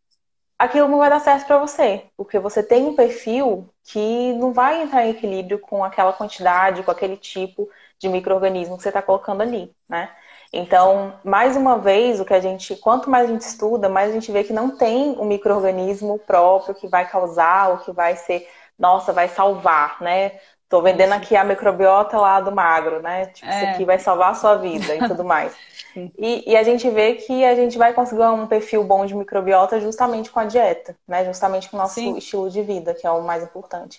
[0.60, 4.82] aquilo não vai dar certo para você, porque você tem um perfil que não vai
[4.82, 7.68] entrar em equilíbrio com aquela quantidade, com aquele tipo
[7.98, 10.14] de microorganismo que você está colocando ali, né?
[10.52, 14.12] Então, mais uma vez, o que a gente, quanto mais a gente estuda, mais a
[14.12, 18.46] gente vê que não tem um microorganismo próprio que vai causar ou que vai ser,
[18.78, 20.38] nossa, vai salvar, né?
[20.70, 23.26] Tô vendendo aqui a microbiota lá do magro, né?
[23.26, 23.56] Tipo, é.
[23.56, 25.52] isso aqui vai salvar a sua vida e tudo mais.
[26.16, 29.80] e, e, a gente vê que a gente vai conseguir um perfil bom de microbiota
[29.80, 31.24] justamente com a dieta, né?
[31.24, 32.16] Justamente com o nosso Sim.
[32.16, 33.98] estilo de vida, que é o mais importante.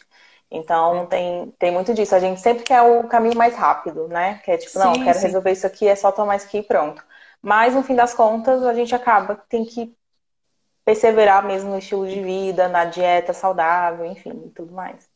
[0.50, 1.06] Então, é.
[1.08, 2.16] tem, tem muito disso.
[2.16, 4.40] A gente sempre quer o caminho mais rápido, né?
[4.46, 5.26] Que é tipo, não, sim, quero sim.
[5.26, 7.04] resolver isso aqui, é só tomar isso aqui e pronto.
[7.42, 9.94] Mas, no fim das contas, a gente acaba, tem que
[10.86, 15.11] perseverar mesmo no estilo de vida, na dieta saudável, enfim, e tudo mais.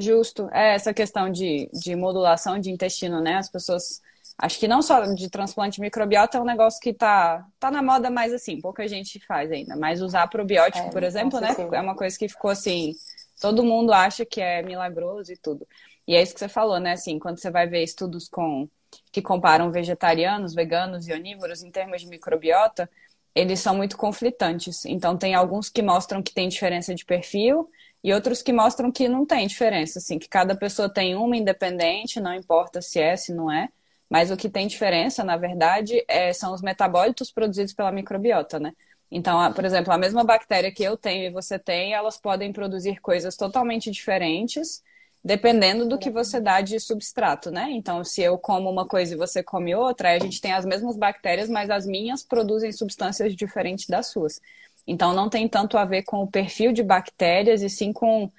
[0.00, 0.48] Justo.
[0.52, 3.36] É essa questão de, de modulação de intestino, né?
[3.36, 4.00] As pessoas.
[4.38, 8.10] Acho que não só de transplante microbiota é um negócio que tá, tá na moda,
[8.10, 9.76] mas assim, pouca gente faz ainda.
[9.76, 11.54] Mas usar probiótico, é, por exemplo, né?
[11.54, 11.68] Sim.
[11.72, 12.94] É uma coisa que ficou assim.
[13.38, 15.66] Todo mundo acha que é milagroso e tudo.
[16.08, 16.92] E é isso que você falou, né?
[16.92, 18.68] Assim, quando você vai ver estudos com
[19.12, 22.90] que comparam vegetarianos, veganos e onívoros em termos de microbiota,
[23.34, 24.84] eles são muito conflitantes.
[24.84, 27.70] Então, tem alguns que mostram que tem diferença de perfil
[28.02, 32.20] e outros que mostram que não tem diferença, assim, que cada pessoa tem uma independente,
[32.20, 33.68] não importa se é, se não é,
[34.08, 38.72] mas o que tem diferença, na verdade, é, são os metabólitos produzidos pela microbiota, né?
[39.10, 43.00] Então, por exemplo, a mesma bactéria que eu tenho e você tem, elas podem produzir
[43.00, 44.82] coisas totalmente diferentes,
[45.22, 47.68] dependendo do que você dá de substrato, né?
[47.72, 50.96] Então, se eu como uma coisa e você come outra, a gente tem as mesmas
[50.96, 54.40] bactérias, mas as minhas produzem substâncias diferentes das suas.
[54.86, 58.30] Então não tem tanto a ver com o perfil de bactérias e sim com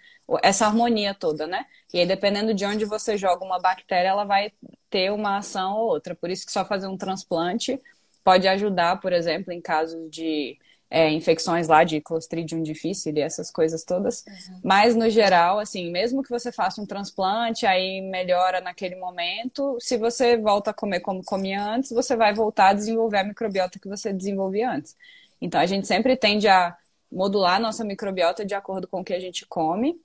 [0.42, 1.66] essa harmonia toda, né?
[1.94, 4.52] E aí, dependendo de onde você joga uma bactéria, ela vai
[4.90, 6.16] ter uma ação ou outra.
[6.16, 7.80] Por isso que só fazer um transplante
[8.24, 10.58] pode ajudar, por exemplo, em casos de
[10.90, 14.24] é, infecções lá de Clostridium difficile e essas coisas todas.
[14.28, 14.60] Uhum.
[14.64, 19.98] Mas, no geral, assim, mesmo que você faça um transplante, aí melhora naquele momento, se
[19.98, 23.88] você volta a comer como comia antes, você vai voltar a desenvolver a microbiota que
[23.88, 24.96] você desenvolvia antes.
[25.42, 26.76] Então, a gente sempre tende a
[27.12, 30.00] modular a nossa microbiota de acordo com o que a gente come.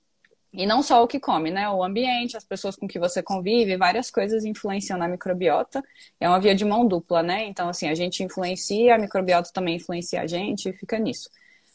[0.53, 1.69] E não só o que come, né?
[1.69, 5.83] O ambiente, as pessoas com que você convive, várias coisas influenciam na microbiota.
[6.19, 7.45] É uma via de mão dupla, né?
[7.47, 11.29] Então, assim, a gente influencia, a microbiota também influencia a gente e fica nisso.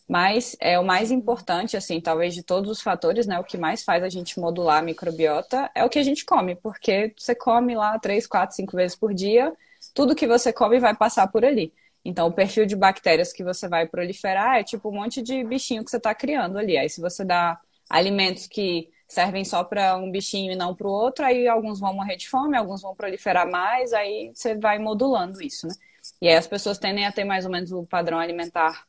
[0.08, 3.40] Mas é o mais importante, assim, talvez de todos os fatores, né?
[3.40, 6.56] O que mais faz a gente modular a microbiota é o que a gente come,
[6.56, 9.54] porque você come lá três, quatro, cinco vezes por dia,
[9.94, 11.72] tudo que você come vai passar por ali.
[12.04, 15.84] Então, o perfil de bactérias que você vai proliferar é tipo um monte de bichinho
[15.84, 16.78] que você está criando ali.
[16.78, 17.60] Aí, se você dá
[17.90, 21.94] alimentos que servem só para um bichinho e não para o outro, aí alguns vão
[21.94, 25.74] morrer de fome, alguns vão proliferar mais, aí você vai modulando isso, né?
[26.22, 28.86] E aí as pessoas tendem a ter mais ou menos o padrão alimentar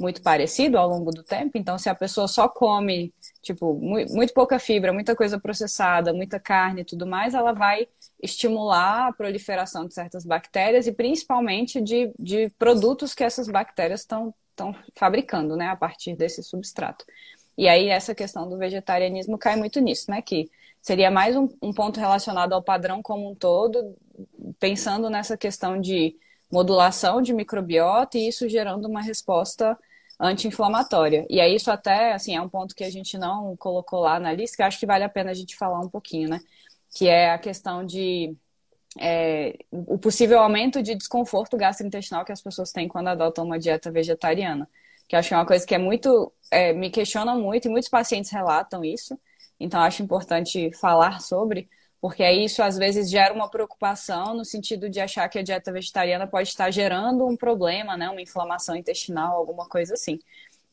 [0.00, 1.56] muito parecido ao longo do tempo.
[1.56, 6.82] Então, se a pessoa só come, tipo, muito pouca fibra, muita coisa processada, muita carne
[6.82, 7.88] e tudo mais, ela vai
[8.22, 14.34] estimular a proliferação de certas bactérias e principalmente de, de produtos que essas bactérias estão
[14.94, 17.04] fabricando, né, a partir desse substrato.
[17.56, 20.20] E aí essa questão do vegetarianismo cai muito nisso, né?
[20.20, 20.50] Que
[20.82, 23.96] seria mais um, um ponto relacionado ao padrão como um todo,
[24.60, 26.16] pensando nessa questão de
[26.50, 29.76] modulação de microbiota e isso gerando uma resposta
[30.18, 31.26] anti-inflamatória.
[31.28, 34.32] E aí isso até, assim, é um ponto que a gente não colocou lá na
[34.32, 36.40] lista, que acho que vale a pena a gente falar um pouquinho, né?
[36.96, 38.36] Que é a questão de
[38.98, 43.90] é, o possível aumento de desconforto gastrointestinal que as pessoas têm quando adotam uma dieta
[43.90, 44.68] vegetariana
[45.08, 47.88] que acho que é uma coisa que é muito, é, me questiona muito e muitos
[47.88, 49.18] pacientes relatam isso.
[49.58, 51.68] Então, acho importante falar sobre,
[52.00, 56.26] porque isso às vezes gera uma preocupação no sentido de achar que a dieta vegetariana
[56.26, 60.18] pode estar gerando um problema, né, uma inflamação intestinal, alguma coisa assim.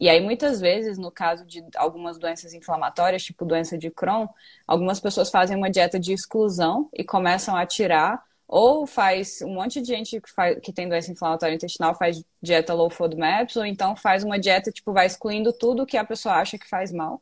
[0.03, 4.27] E aí, muitas vezes, no caso de algumas doenças inflamatórias, tipo doença de Crohn,
[4.67, 9.79] algumas pessoas fazem uma dieta de exclusão e começam a tirar ou faz um monte
[9.79, 13.95] de gente que, faz, que tem doença inflamatória intestinal faz dieta low FODMAPs, ou então
[13.95, 17.21] faz uma dieta, tipo, vai excluindo tudo que a pessoa acha que faz mal.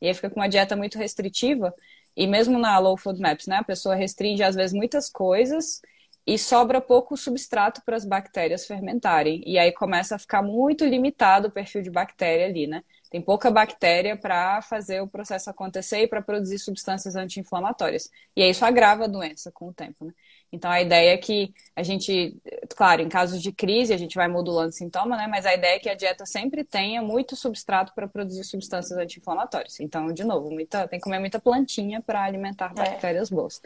[0.00, 1.74] E aí fica com uma dieta muito restritiva.
[2.16, 5.82] E mesmo na low FODMAPs, né, a pessoa restringe às vezes muitas coisas
[6.26, 9.42] e sobra pouco substrato para as bactérias fermentarem.
[9.44, 12.82] E aí começa a ficar muito limitado o perfil de bactéria ali, né?
[13.10, 18.08] Tem pouca bactéria para fazer o processo acontecer e para produzir substâncias anti-inflamatórias.
[18.34, 20.14] E aí isso agrava a doença com o tempo, né?
[20.50, 22.36] Então a ideia é que a gente,
[22.76, 25.26] claro, em casos de crise a gente vai modulando sintoma, né?
[25.26, 29.80] Mas a ideia é que a dieta sempre tenha muito substrato para produzir substâncias anti-inflamatórias.
[29.80, 32.74] Então, de novo, muita, tem que comer muita plantinha para alimentar é.
[32.74, 33.34] bactérias é.
[33.34, 33.60] boas.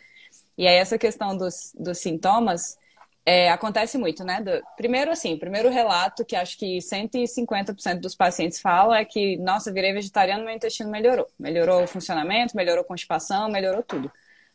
[0.57, 2.79] E aí essa questão dos, dos sintomas,
[3.27, 4.41] é, acontece muito, né?
[4.41, 9.37] Do, primeiro, assim, o primeiro relato que acho que 150% dos pacientes falam é que,
[9.39, 11.27] nossa, virei vegetariano, meu intestino melhorou.
[11.37, 14.11] Melhorou o funcionamento, melhorou a constipação, melhorou tudo.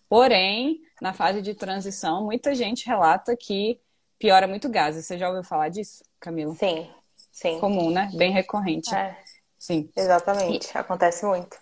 [0.08, 3.78] Porém, na fase de transição, muita gente relata que
[4.18, 5.06] piora muito gases.
[5.06, 6.56] Você já ouviu falar disso, Camila?
[6.56, 6.90] Sim,
[7.30, 7.60] sim.
[7.60, 8.10] Comum, né?
[8.16, 8.94] Bem recorrente.
[8.96, 9.18] É.
[9.60, 9.90] Sim.
[9.96, 10.78] Exatamente, e...
[10.78, 11.58] acontece muito.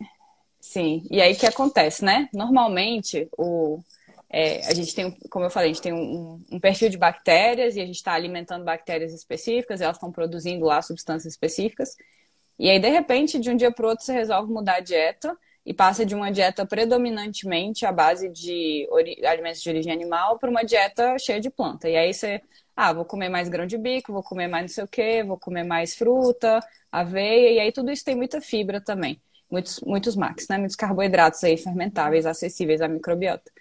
[0.62, 2.30] Sim, e aí o que acontece, né?
[2.34, 3.80] Normalmente, o
[4.32, 7.76] é, a gente tem, como eu falei, a gente tem um, um perfil de bactérias
[7.76, 11.96] e a gente está alimentando bactérias específicas, elas estão produzindo lá substâncias específicas.
[12.58, 15.36] E aí, de repente, de um dia para o outro, você resolve mudar a dieta
[15.66, 18.88] e passa de uma dieta predominantemente à base de
[19.26, 21.90] alimentos de origem animal para uma dieta cheia de planta.
[21.90, 22.42] E aí você,
[22.76, 25.38] ah, vou comer mais grão de bico, vou comer mais não sei o quê, vou
[25.38, 26.60] comer mais fruta,
[26.92, 29.20] aveia, e aí tudo isso tem muita fibra também.
[29.50, 30.58] Muitos, muitos max, né?
[30.58, 33.52] Muitos carboidratos aí fermentáveis, acessíveis à microbiota.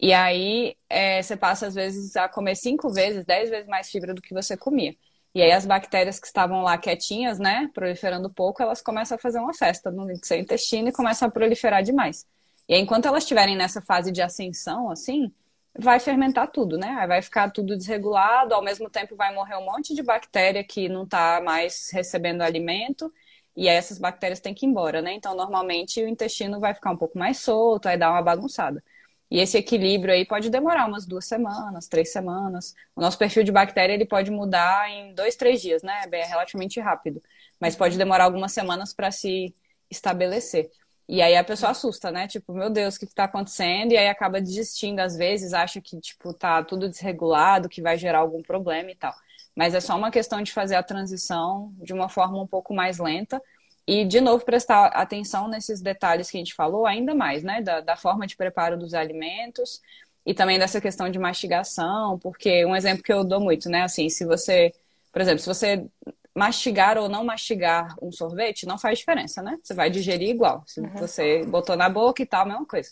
[0.00, 4.14] E aí é, você passa, às vezes, a comer cinco vezes, dez vezes mais fibra
[4.14, 4.94] do que você comia.
[5.34, 9.38] E aí as bactérias que estavam lá quietinhas, né, proliferando pouco, elas começam a fazer
[9.38, 12.26] uma festa no seu intestino e começam a proliferar demais.
[12.68, 15.32] E aí, enquanto elas estiverem nessa fase de ascensão, assim,
[15.78, 16.96] vai fermentar tudo, né?
[16.98, 20.88] Aí vai ficar tudo desregulado, ao mesmo tempo vai morrer um monte de bactéria que
[20.88, 23.12] não está mais recebendo alimento,
[23.56, 25.12] e aí essas bactérias têm que ir embora, né?
[25.14, 28.82] Então, normalmente, o intestino vai ficar um pouco mais solto, aí dá uma bagunçada.
[29.30, 32.74] E esse equilíbrio aí pode demorar umas duas semanas, três semanas.
[32.96, 36.04] O nosso perfil de bactéria ele pode mudar em dois, três dias, né?
[36.10, 37.22] É relativamente rápido.
[37.60, 39.54] Mas pode demorar algumas semanas para se
[39.90, 40.70] estabelecer.
[41.08, 42.26] E aí a pessoa assusta, né?
[42.28, 43.92] Tipo, meu Deus, o que está acontecendo?
[43.92, 48.18] E aí acaba desistindo às vezes, acha que, tipo, tá tudo desregulado, que vai gerar
[48.20, 49.14] algum problema e tal.
[49.56, 52.98] Mas é só uma questão de fazer a transição de uma forma um pouco mais
[52.98, 53.42] lenta
[53.88, 57.62] e, de novo, prestar atenção nesses detalhes que a gente falou, ainda mais, né?
[57.62, 59.80] Da, da, forma de preparo dos alimentos
[60.26, 63.84] e também dessa questão de mastigação, porque um exemplo que eu dou muito, né?
[63.84, 64.74] Assim, se você,
[65.10, 65.86] por exemplo, se você
[66.34, 69.58] mastigar ou não mastigar um sorvete, não faz diferença, né?
[69.62, 70.62] Você vai digerir igual.
[70.66, 70.90] Se uhum.
[70.90, 72.90] você botou na boca e tal, mesma coisa.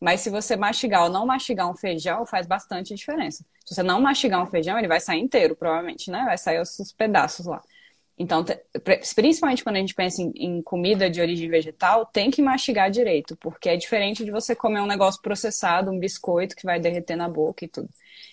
[0.00, 3.44] Mas se você mastigar ou não mastigar um feijão, faz bastante diferença.
[3.66, 6.24] Se você não mastigar um feijão, ele vai sair inteiro, provavelmente, né?
[6.24, 7.62] Vai sair os pedaços lá.
[8.18, 8.44] Então,
[9.14, 13.36] principalmente quando a gente pensa em, em, comida de origem vegetal, tem que mastigar direito,
[13.36, 17.28] porque é diferente de você comer um negócio processado, um biscoito que vai derreter na
[17.28, 17.88] boca e tudo.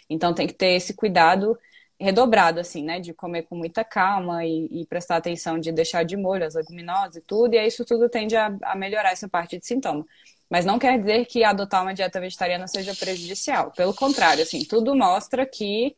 [0.10, 1.58] Então, tem que ter esse cuidado
[2.00, 3.00] redobrado, assim, né?
[3.00, 7.18] De comer com muita calma e, e prestar atenção de deixar de molho as leguminosas
[7.18, 10.06] e tudo, e aí isso tudo tende a, a melhorar essa parte de sintoma.
[10.50, 13.72] Mas não quer dizer que adotar uma dieta vegetariana seja prejudicial.
[13.72, 15.96] Pelo contrário, assim, tudo mostra que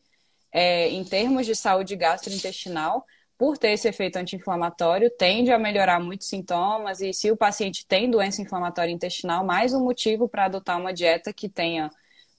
[0.51, 3.05] é, em termos de saúde gastrointestinal,
[3.37, 7.01] por ter esse efeito anti-inflamatório, tende a melhorar muitos sintomas.
[7.01, 11.31] E se o paciente tem doença inflamatória intestinal, mais um motivo para adotar uma dieta
[11.31, 11.89] que tenha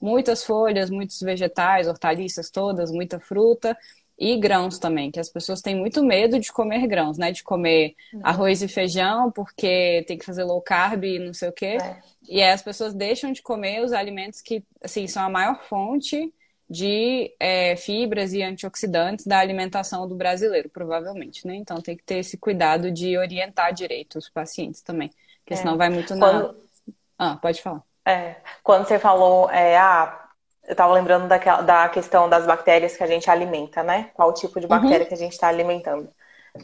[0.00, 3.76] muitas folhas, muitos vegetais, hortaliças todas, muita fruta
[4.18, 7.30] e grãos também, que as pessoas têm muito medo de comer grãos, né?
[7.30, 8.20] De comer uhum.
[8.24, 11.78] arroz e feijão, porque tem que fazer low carb e não sei o quê.
[11.80, 12.00] É.
[12.28, 16.32] E aí as pessoas deixam de comer os alimentos que, assim, são a maior fonte
[16.68, 21.54] de é, fibras e antioxidantes da alimentação do brasileiro, provavelmente, né?
[21.54, 25.56] Então tem que ter esse cuidado de orientar direito os pacientes também, porque é.
[25.56, 26.26] senão vai muito na...
[26.26, 26.56] Quando...
[27.18, 27.82] Ah, pode falar.
[28.06, 30.28] É, quando você falou, é, ah,
[30.64, 34.10] eu estava lembrando daquela, da questão das bactérias que a gente alimenta, né?
[34.14, 34.70] Qual tipo de uhum.
[34.70, 35.08] bactéria uhum.
[35.08, 36.10] que a gente está alimentando.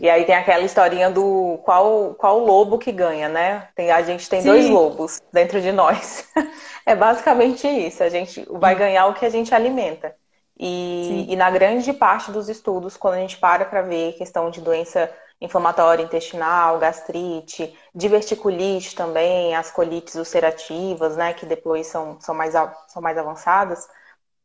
[0.00, 3.68] E aí tem aquela historinha do qual, qual lobo que ganha, né?
[3.74, 4.48] Tem, a gente tem Sim.
[4.48, 6.28] dois lobos dentro de nós.
[6.84, 8.02] é basicamente isso.
[8.02, 10.14] A gente vai ganhar o que a gente alimenta.
[10.58, 14.60] E, e na grande parte dos estudos, quando a gente para para ver questão de
[14.60, 22.54] doença inflamatória intestinal, gastrite, diverticulite também, as colites ulcerativas, né, que depois são, são, mais,
[22.88, 23.86] são mais avançadas,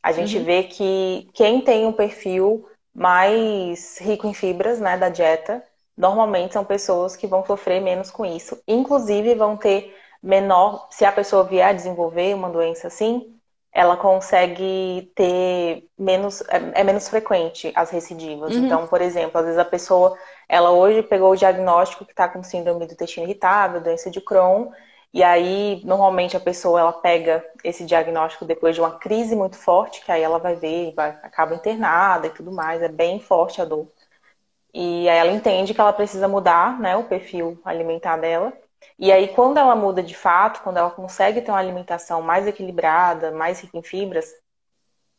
[0.02, 0.44] a gente uhum.
[0.44, 2.68] vê que quem tem um perfil
[3.00, 5.64] mais rico em fibras, né, da dieta,
[5.98, 8.62] normalmente são pessoas que vão sofrer menos com isso.
[8.68, 13.34] Inclusive vão ter menor, se a pessoa vier a desenvolver uma doença assim,
[13.72, 18.54] ela consegue ter menos, é, é menos frequente as recidivas.
[18.54, 18.66] Uhum.
[18.66, 20.18] Então, por exemplo, às vezes a pessoa,
[20.50, 24.72] ela hoje pegou o diagnóstico que está com síndrome do intestino irritável, doença de Crohn,
[25.14, 30.04] e aí, normalmente, a pessoa ela pega esse diagnóstico depois de uma crise muito forte,
[30.06, 33.66] que aí ela vai ver, vai, acaba internada e tudo mais, é bem forte a
[33.66, 33.92] dor.
[34.74, 38.54] E aí ela entende que ela precisa mudar né, o perfil alimentar dela.
[39.00, 43.32] E aí, quando ela muda de fato, quando ela consegue ter uma alimentação mais equilibrada,
[43.32, 44.32] mais rica em fibras,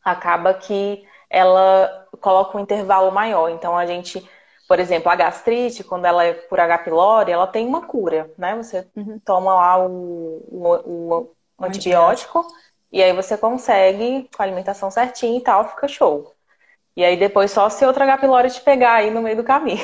[0.03, 3.49] acaba que ela coloca um intervalo maior.
[3.49, 4.27] Então, a gente
[4.71, 6.77] por exemplo, a gastrite, quando ela é por H.
[6.77, 8.55] pylori, ela tem uma cura, né?
[8.55, 9.19] Você uhum.
[9.19, 12.47] toma lá o, o, o antibiótico
[12.89, 16.33] e aí você consegue, com a alimentação certinha e tal, fica show.
[16.95, 18.19] E aí depois só se outra H.
[18.19, 19.83] pylori te pegar aí no meio do caminho.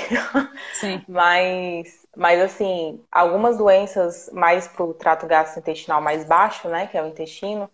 [0.72, 1.04] Sim.
[1.06, 6.88] mas, mas assim, algumas doenças mais pro trato gastrointestinal mais baixo, né?
[6.88, 7.70] Que é o intestino,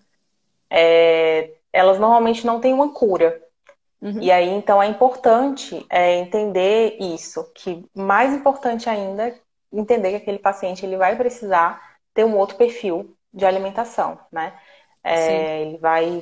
[0.68, 3.40] é, elas normalmente não têm uma cura.
[4.04, 4.22] Uhum.
[4.22, 9.34] E aí, então, é importante é, entender isso, que mais importante ainda,
[9.72, 11.82] entender que aquele paciente ele vai precisar
[12.14, 14.54] ter um outro perfil de alimentação, né?
[15.02, 16.22] É, ele vai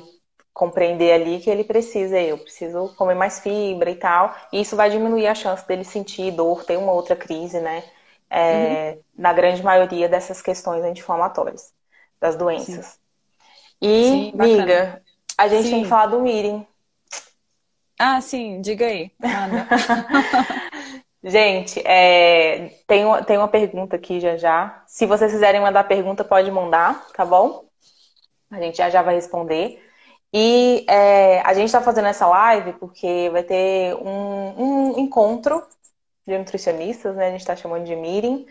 [0.54, 4.88] compreender ali que ele precisa, eu preciso comer mais fibra e tal, e isso vai
[4.88, 7.82] diminuir a chance dele sentir dor, ter uma outra crise, né?
[8.30, 9.02] É, uhum.
[9.18, 11.72] Na grande maioria dessas questões anti-inflamatórias,
[12.20, 12.86] das doenças.
[12.86, 12.98] Sim.
[13.82, 15.02] E, Sim, miga,
[15.36, 15.70] a gente Sim.
[15.70, 16.64] tem que falar do meeting
[18.02, 19.10] ah, sim, diga aí.
[21.24, 24.82] Gente, é, tem, tem uma pergunta aqui já já.
[24.88, 27.64] Se vocês quiserem mandar pergunta, pode mandar, tá bom?
[28.50, 29.80] A gente já já vai responder.
[30.34, 35.62] E é, a gente está fazendo essa live porque vai ter um, um encontro
[36.26, 37.28] de nutricionistas, né?
[37.28, 38.46] A gente está chamando de meeting.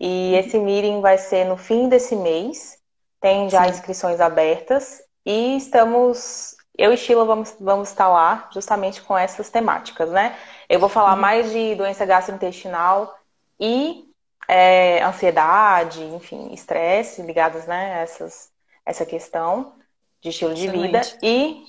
[0.00, 2.78] E esse meeting vai ser no fim desse mês.
[3.20, 3.70] Tem já Sim.
[3.70, 5.02] inscrições abertas.
[5.26, 10.36] E estamos eu e Sheila vamos, vamos estar lá justamente com essas temáticas, né?
[10.68, 11.20] Eu vou falar uhum.
[11.20, 13.16] mais de doença gastrointestinal
[13.58, 14.08] e
[14.48, 18.50] é, ansiedade, enfim, estresse ligados né, a essas,
[18.84, 19.74] essa questão
[20.20, 20.76] de estilo Excelente.
[20.76, 21.00] de vida.
[21.22, 21.64] E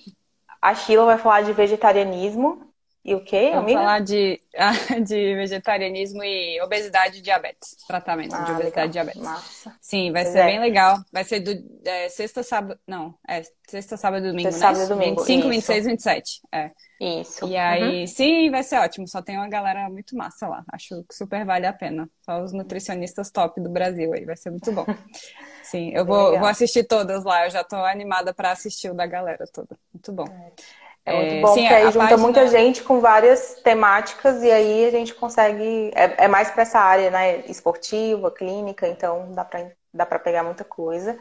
[0.62, 2.74] a Sheila vai falar de vegetarianismo
[3.06, 3.80] e o quê, Vamos amiga?
[3.80, 4.42] falar de,
[5.06, 7.78] de vegetarianismo e obesidade e diabetes.
[7.88, 8.86] Tratamento ah, de obesidade legal.
[8.88, 9.22] e diabetes.
[9.22, 9.78] Massa.
[9.80, 10.46] Sim, vai pois ser é.
[10.48, 10.98] bem legal.
[11.14, 11.52] Vai ser do
[11.88, 12.80] é, sexta, sábado.
[12.88, 14.74] Não, é sexta, sábado e domingo, sexta, né?
[14.74, 15.24] Sábado e domingo.
[15.24, 15.50] 25, Isso.
[15.50, 16.42] 26, 27.
[16.52, 16.72] É.
[17.00, 17.48] Isso.
[17.48, 18.08] E aí, uhum.
[18.08, 19.08] sim, vai ser ótimo.
[19.08, 20.64] Só tem uma galera muito massa lá.
[20.74, 22.10] Acho que super vale a pena.
[22.24, 24.26] Só os nutricionistas top do Brasil aí.
[24.26, 24.86] Vai ser muito bom.
[25.62, 27.46] Sim, eu vou, vou assistir todas lá.
[27.46, 29.78] Eu já tô animada para assistir o da galera toda.
[29.94, 30.26] Muito bom.
[30.28, 30.85] É.
[31.06, 32.18] É muito é, bom, sim, porque aí junta página...
[32.18, 35.92] muita gente com várias temáticas e aí a gente consegue.
[35.94, 37.44] É, é mais para essa área, né?
[37.46, 41.18] Esportiva, clínica, então dá para dá pra pegar muita coisa.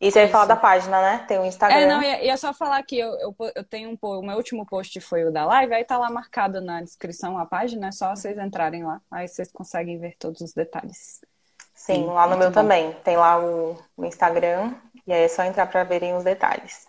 [0.00, 1.24] E você vai falar da página, né?
[1.26, 1.76] Tem o Instagram.
[1.76, 5.00] É, não, ia, só falar que eu, eu, eu, tenho um o meu último post
[5.00, 8.36] foi o da live, aí tá lá marcado na descrição a página, é só vocês
[8.36, 11.22] entrarem lá, aí vocês conseguem ver todos os detalhes.
[11.74, 12.54] Sim, Sim lá no meu bom.
[12.54, 12.92] também.
[13.04, 14.74] Tem lá o, o, Instagram,
[15.06, 16.86] e aí é só entrar para verem os detalhes.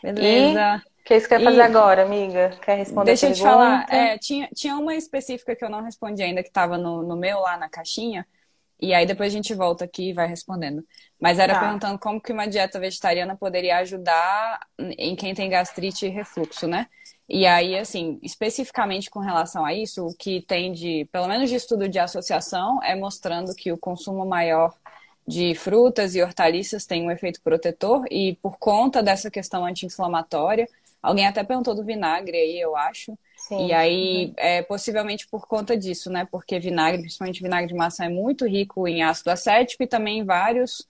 [0.00, 0.82] Beleza.
[0.84, 1.62] E que você quer fazer e...
[1.62, 2.50] agora, amiga?
[2.60, 3.86] Quer responder Deixa eu te falar.
[3.88, 7.38] É, tinha, tinha uma específica que eu não respondi ainda, que estava no, no meu
[7.38, 8.26] lá na caixinha.
[8.78, 10.84] E aí depois a gente volta aqui e vai respondendo.
[11.18, 11.60] Mas era tá.
[11.60, 16.86] perguntando como que uma dieta vegetariana poderia ajudar em quem tem gastrite e refluxo, né?
[17.28, 21.56] E aí, assim, especificamente com relação a isso, o que tem de, pelo menos de
[21.56, 24.74] estudo de associação, é mostrando que o consumo maior
[25.26, 30.68] de frutas e hortaliças tem um efeito protetor e por conta dessa questão anti-inflamatória,
[31.08, 33.16] alguém até perguntou do vinagre aí, eu acho.
[33.36, 33.68] Sim.
[33.68, 36.26] E aí, é possivelmente por conta disso, né?
[36.30, 40.24] Porque vinagre, principalmente vinagre de maçã, é muito rico em ácido acético e também em
[40.24, 40.86] vários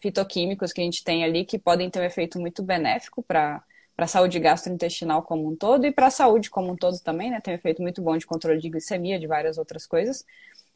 [0.00, 3.62] fitoquímicos que a gente tem ali que podem ter um efeito muito benéfico para
[3.98, 7.32] para a saúde gastrointestinal como um todo e para a saúde como um todo também,
[7.32, 7.40] né?
[7.40, 10.24] Tem um efeito muito bom de controle de glicemia, de várias outras coisas.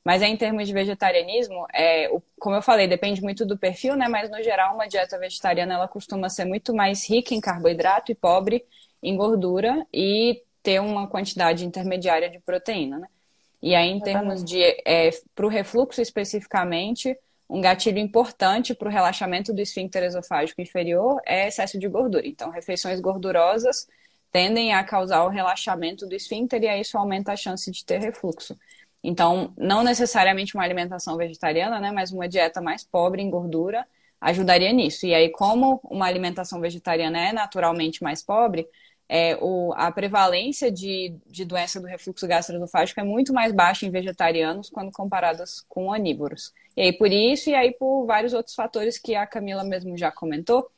[0.04, 4.08] Mas em termos de vegetarianismo, é, como eu falei, depende muito do perfil, né?
[4.08, 8.14] Mas no geral, uma dieta vegetariana ela costuma ser muito mais rica em carboidrato e
[8.14, 8.64] pobre
[9.02, 13.08] em gordura e ter uma quantidade intermediária de proteína, né?
[13.62, 17.16] E aí, em termos de é, para o refluxo especificamente,
[17.48, 22.26] um gatilho importante para o relaxamento do esfíncter esofágico inferior é excesso de gordura.
[22.26, 23.86] Então, refeições gordurosas
[24.32, 28.00] tendem a causar o relaxamento do esfíncter e aí isso aumenta a chance de ter
[28.00, 28.58] refluxo.
[29.02, 33.86] Então, não necessariamente uma alimentação vegetariana, né, mas uma dieta mais pobre em gordura
[34.20, 35.04] ajudaria nisso.
[35.06, 38.68] E aí, como uma alimentação vegetariana é naturalmente mais pobre,
[39.08, 43.90] é, o, a prevalência de, de doença do refluxo gastroesofágico é muito mais baixa em
[43.90, 46.52] vegetarianos quando comparadas com onívoros.
[46.76, 50.10] E aí, por isso, e aí por vários outros fatores que a Camila mesmo já
[50.10, 50.70] comentou,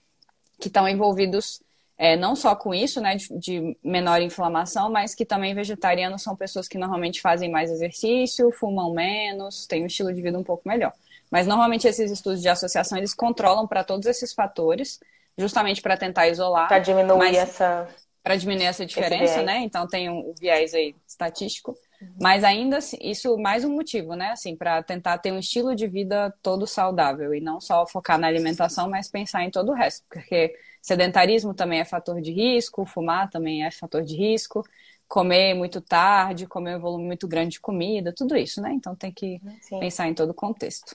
[0.58, 1.62] que estão envolvidos
[1.96, 6.34] é, não só com isso, né, de, de, menor inflamação, mas que também vegetarianos são
[6.34, 10.68] pessoas que normalmente fazem mais exercício, fumam menos, têm um estilo de vida um pouco
[10.68, 10.92] melhor.
[11.30, 14.98] Mas normalmente esses estudos de associação eles controlam para todos esses fatores,
[15.38, 16.68] justamente para tentar isolar.
[16.68, 17.36] Para diminuir mas...
[17.36, 17.88] essa
[18.24, 19.58] para diminuir essa diferença, né?
[19.58, 21.76] Então tem um, um viés aí estatístico.
[22.00, 22.08] Uhum.
[22.18, 24.30] Mas ainda assim, isso mais um motivo, né?
[24.30, 28.26] Assim, para tentar ter um estilo de vida todo saudável e não só focar na
[28.26, 30.54] alimentação, mas pensar em todo o resto, porque
[30.84, 34.62] sedentarismo também é fator de risco, fumar também é fator de risco,
[35.08, 38.70] comer muito tarde, comer um volume muito grande de comida, tudo isso, né?
[38.74, 39.80] Então tem que Sim.
[39.80, 40.94] pensar em todo o contexto.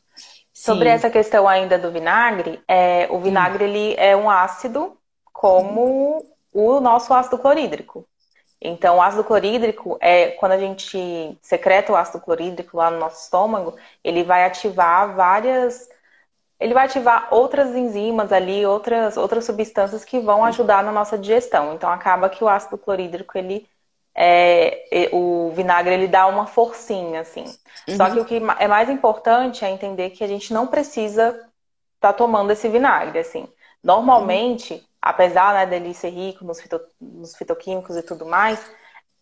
[0.54, 0.96] Sobre Sim.
[0.96, 4.96] essa questão ainda do vinagre, é, o vinagre ele é um ácido
[5.34, 6.24] como
[6.54, 8.08] o nosso ácido clorídrico.
[8.62, 13.24] Então, o ácido clorídrico é quando a gente secreta o ácido clorídrico lá no nosso
[13.24, 15.90] estômago, ele vai ativar várias.
[16.60, 21.74] Ele vai ativar outras enzimas ali, outras, outras substâncias que vão ajudar na nossa digestão.
[21.74, 23.68] Então, acaba que o ácido clorídrico, ele.
[24.22, 27.45] É, o vinagre ele dá uma forcinha, assim.
[27.88, 27.95] Uhum.
[27.95, 31.30] Só que o que é mais importante é entender que a gente não precisa
[31.95, 33.47] estar tá tomando esse vinagre, assim.
[33.82, 38.60] Normalmente, apesar né, dele ser rico nos, fito, nos fitoquímicos e tudo mais,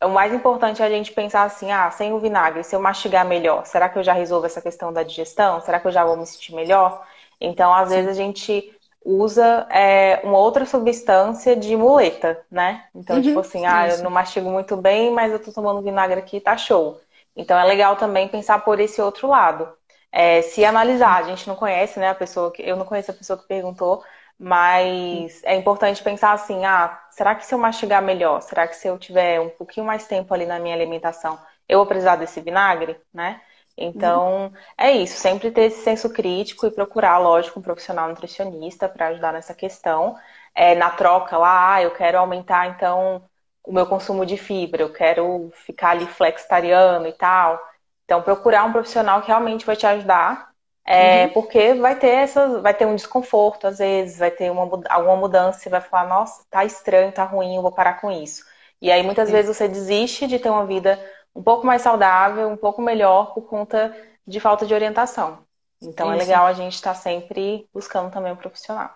[0.03, 3.25] o mais importante é a gente pensar assim, ah, sem o vinagre, se eu mastigar
[3.25, 5.61] melhor, será que eu já resolvo essa questão da digestão?
[5.61, 7.05] Será que eu já vou me sentir melhor?
[7.39, 8.73] Então, às vezes a gente
[9.03, 12.85] usa é, uma outra substância de muleta, né?
[12.93, 13.99] Então, uhum, tipo assim, ah, isso.
[13.99, 16.99] eu não mastigo muito bem, mas eu tô tomando vinagre aqui, tá show.
[17.35, 19.71] Então, é legal também pensar por esse outro lado.
[20.11, 23.13] É, se analisar, a gente não conhece, né, a pessoa que, eu não conheço a
[23.13, 24.03] pessoa que perguntou,
[24.39, 28.41] mas é importante pensar assim: ah, será que se eu mastigar melhor?
[28.41, 31.87] Será que se eu tiver um pouquinho mais tempo ali na minha alimentação, eu vou
[31.87, 33.41] precisar desse vinagre, né?
[33.77, 34.53] Então, uhum.
[34.77, 39.33] é isso, sempre ter esse senso crítico e procurar, lógico, um profissional nutricionista para ajudar
[39.33, 40.15] nessa questão.
[40.55, 43.23] É, na troca lá, ah, eu quero aumentar então
[43.63, 47.59] o meu consumo de fibra, eu quero ficar ali flexitariano e tal.
[48.05, 50.47] Então, procurar um profissional que realmente vai te ajudar
[50.87, 51.33] é, uhum.
[51.33, 55.59] Porque vai ter essas, vai ter um desconforto às vezes, vai ter uma, alguma mudança,
[55.59, 58.45] você vai falar, nossa, tá estranho, tá ruim, eu vou parar com isso.
[58.81, 60.97] E aí muitas vezes você desiste de ter uma vida
[61.37, 65.45] um pouco mais saudável, um pouco melhor por conta de falta de orientação.
[65.79, 66.23] Então é isso.
[66.23, 68.89] é legal a gente estar tá sempre buscando também um profissional.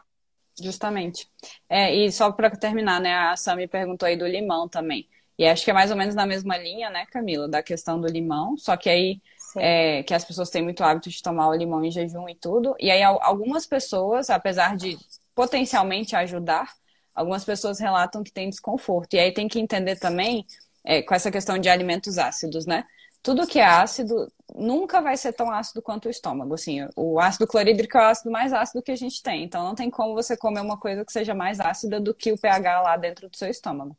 [0.59, 1.29] Justamente.
[1.69, 5.07] É, e só para terminar, né, a Sam me perguntou aí do limão também.
[5.37, 8.07] E acho que é mais ou menos na mesma linha, né, Camila, da questão do
[8.07, 9.21] limão, só que aí
[9.55, 12.75] é, que as pessoas têm muito hábito de tomar o limão em jejum e tudo.
[12.79, 14.97] E aí algumas pessoas, apesar de
[15.35, 16.73] potencialmente ajudar,
[17.13, 19.13] algumas pessoas relatam que têm desconforto.
[19.13, 20.45] E aí tem que entender também
[20.83, 22.85] é, com essa questão de alimentos ácidos, né?
[23.23, 26.53] Tudo que é ácido nunca vai ser tão ácido quanto o estômago.
[26.55, 29.43] Assim, o ácido clorídrico é o ácido mais ácido que a gente tem.
[29.43, 32.37] Então não tem como você comer uma coisa que seja mais ácida do que o
[32.37, 33.95] pH lá dentro do seu estômago.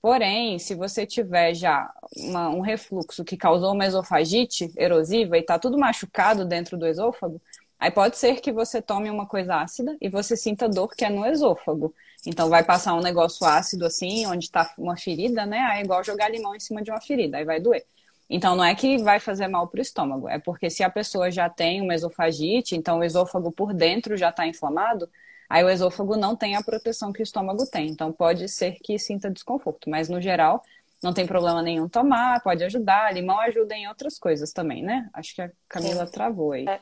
[0.00, 5.58] Porém, se você tiver já uma, um refluxo que causou uma esofagite erosiva e está
[5.58, 7.42] tudo machucado dentro do esôfago,
[7.78, 11.10] aí pode ser que você tome uma coisa ácida e você sinta dor que é
[11.10, 11.92] no esôfago.
[12.26, 15.60] Então vai passar um negócio ácido assim, onde está uma ferida, né?
[15.60, 17.84] Aí é igual jogar limão em cima de uma ferida, aí vai doer.
[18.28, 21.30] Então não é que vai fazer mal para o estômago, é porque se a pessoa
[21.30, 25.08] já tem uma esofagite, então o esôfago por dentro já está inflamado,
[25.48, 28.98] Aí o esôfago não tem a proteção que o estômago tem, então pode ser que
[28.98, 30.62] sinta desconforto, mas no geral
[31.02, 33.12] não tem problema nenhum tomar, pode ajudar.
[33.14, 35.08] Limão ajuda em outras coisas também, né?
[35.12, 36.12] Acho que a Camila Sim.
[36.12, 36.66] travou aí.
[36.66, 36.80] É.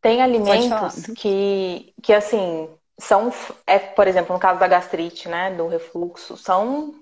[0.00, 2.68] Tem alimentos que, que, assim,
[2.98, 3.32] são,
[3.66, 6.94] é, por exemplo, no caso da gastrite, né, do refluxo, são,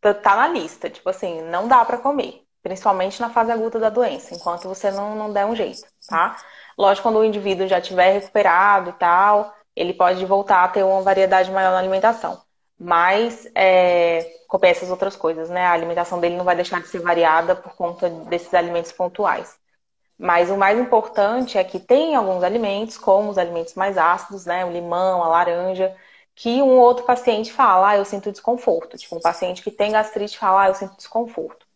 [0.00, 3.90] tá, tá na lista, tipo assim, não dá para comer, principalmente na fase aguda da
[3.90, 6.36] doença, enquanto você não, não der um jeito, tá?
[6.78, 11.02] Lógico, quando o indivíduo já tiver recuperado e tal, ele pode voltar a ter uma
[11.02, 12.42] variedade maior na alimentação.
[12.78, 15.66] Mas é, compensa as outras coisas, né?
[15.66, 19.58] A alimentação dele não vai deixar de ser variada por conta desses alimentos pontuais.
[20.18, 24.64] Mas o mais importante é que tem alguns alimentos, como os alimentos mais ácidos, né?
[24.64, 25.94] O limão, a laranja,
[26.34, 28.96] que um outro paciente fala, ah, eu sinto desconforto.
[28.96, 31.66] Tipo, um paciente que tem gastrite fala, ah, eu sinto desconforto.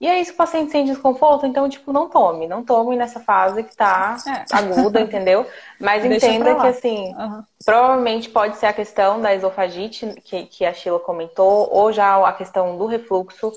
[0.00, 2.48] E aí, se o paciente sente desconforto, então, tipo, não tome.
[2.48, 4.44] Não tome nessa fase que tá é.
[4.56, 5.46] aguda, entendeu?
[5.80, 7.44] Mas entenda que, assim, uhum.
[7.64, 12.32] provavelmente pode ser a questão da esofagite, que, que a Sheila comentou, ou já a
[12.32, 13.52] questão do refluxo,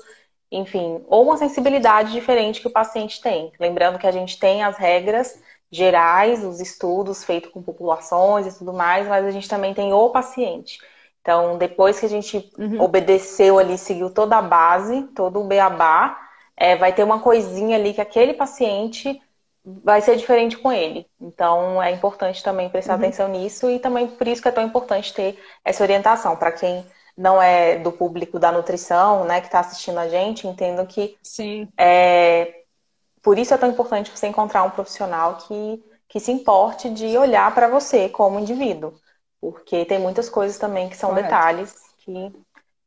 [0.50, 3.52] enfim, ou uma sensibilidade diferente que o paciente tem.
[3.58, 5.40] Lembrando que a gente tem as regras
[5.70, 10.10] gerais, os estudos feitos com populações e tudo mais, mas a gente também tem o
[10.10, 10.78] paciente.
[11.20, 12.80] Então, depois que a gente uhum.
[12.80, 16.16] obedeceu ali, seguiu toda a base, todo o beabá,
[16.56, 19.20] é, vai ter uma coisinha ali que aquele paciente
[19.64, 21.04] vai ser diferente com ele.
[21.20, 23.00] Então, é importante também prestar uhum.
[23.00, 26.86] atenção nisso e também por isso que é tão importante ter essa orientação para quem
[27.16, 31.68] não é do público da nutrição, né, que está assistindo a gente, entendo que Sim.
[31.78, 32.62] É,
[33.22, 37.52] por isso é tão importante você encontrar um profissional que, que se importe de olhar
[37.54, 38.94] para você como indivíduo.
[39.40, 41.24] Porque tem muitas coisas também que são Correto.
[41.24, 42.32] detalhes que,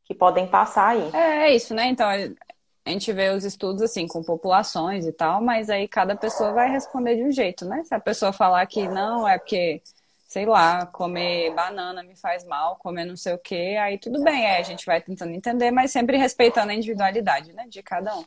[0.05, 1.09] que podem passar aí.
[1.13, 1.87] É, é isso, né?
[1.87, 6.53] Então, a gente vê os estudos assim com populações e tal, mas aí cada pessoa
[6.53, 7.83] vai responder de um jeito, né?
[7.83, 9.81] Se a pessoa falar que não, é porque
[10.29, 14.45] sei lá, comer banana me faz mal, comer não sei o quê, aí tudo bem,
[14.45, 18.23] é, a gente vai tentando entender, mas sempre respeitando a individualidade, né, de cada um.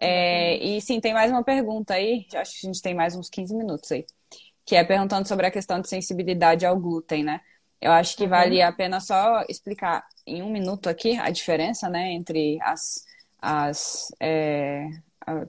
[0.00, 3.30] É, e sim, tem mais uma pergunta aí, acho que a gente tem mais uns
[3.30, 4.04] 15 minutos aí,
[4.66, 7.40] que é perguntando sobre a questão de sensibilidade ao glúten, né?
[7.80, 8.30] Eu acho que uhum.
[8.30, 13.04] vale a pena só explicar em um minuto aqui a diferença, né, entre as,
[13.40, 14.88] as é,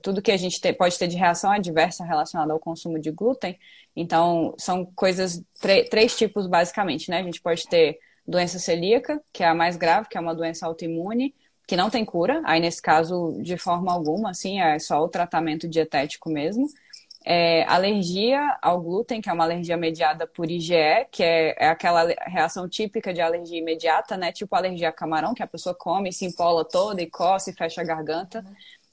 [0.02, 3.58] tudo que a gente pode ter de reação adversa relacionada ao consumo de glúten.
[3.94, 5.42] Então, são coisas,
[5.90, 7.18] três tipos basicamente, né?
[7.18, 10.66] A gente pode ter doença celíaca, que é a mais grave, que é uma doença
[10.66, 11.34] autoimune,
[11.66, 15.68] que não tem cura, aí nesse caso, de forma alguma, assim, é só o tratamento
[15.68, 16.66] dietético mesmo.
[17.24, 22.04] É, alergia ao glúten, que é uma alergia mediada por IgE, que é, é, aquela
[22.26, 24.32] reação típica de alergia imediata, né?
[24.32, 27.80] Tipo alergia a camarão, que a pessoa come, se empola toda e coça e fecha
[27.80, 28.44] a garganta.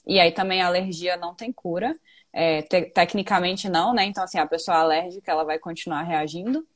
[0.06, 1.98] E aí também a alergia não tem cura.
[2.32, 4.04] É, te tecnicamente não, né?
[4.04, 6.66] Então, assim, a pessoa alérgica, ela vai continuar reagindo.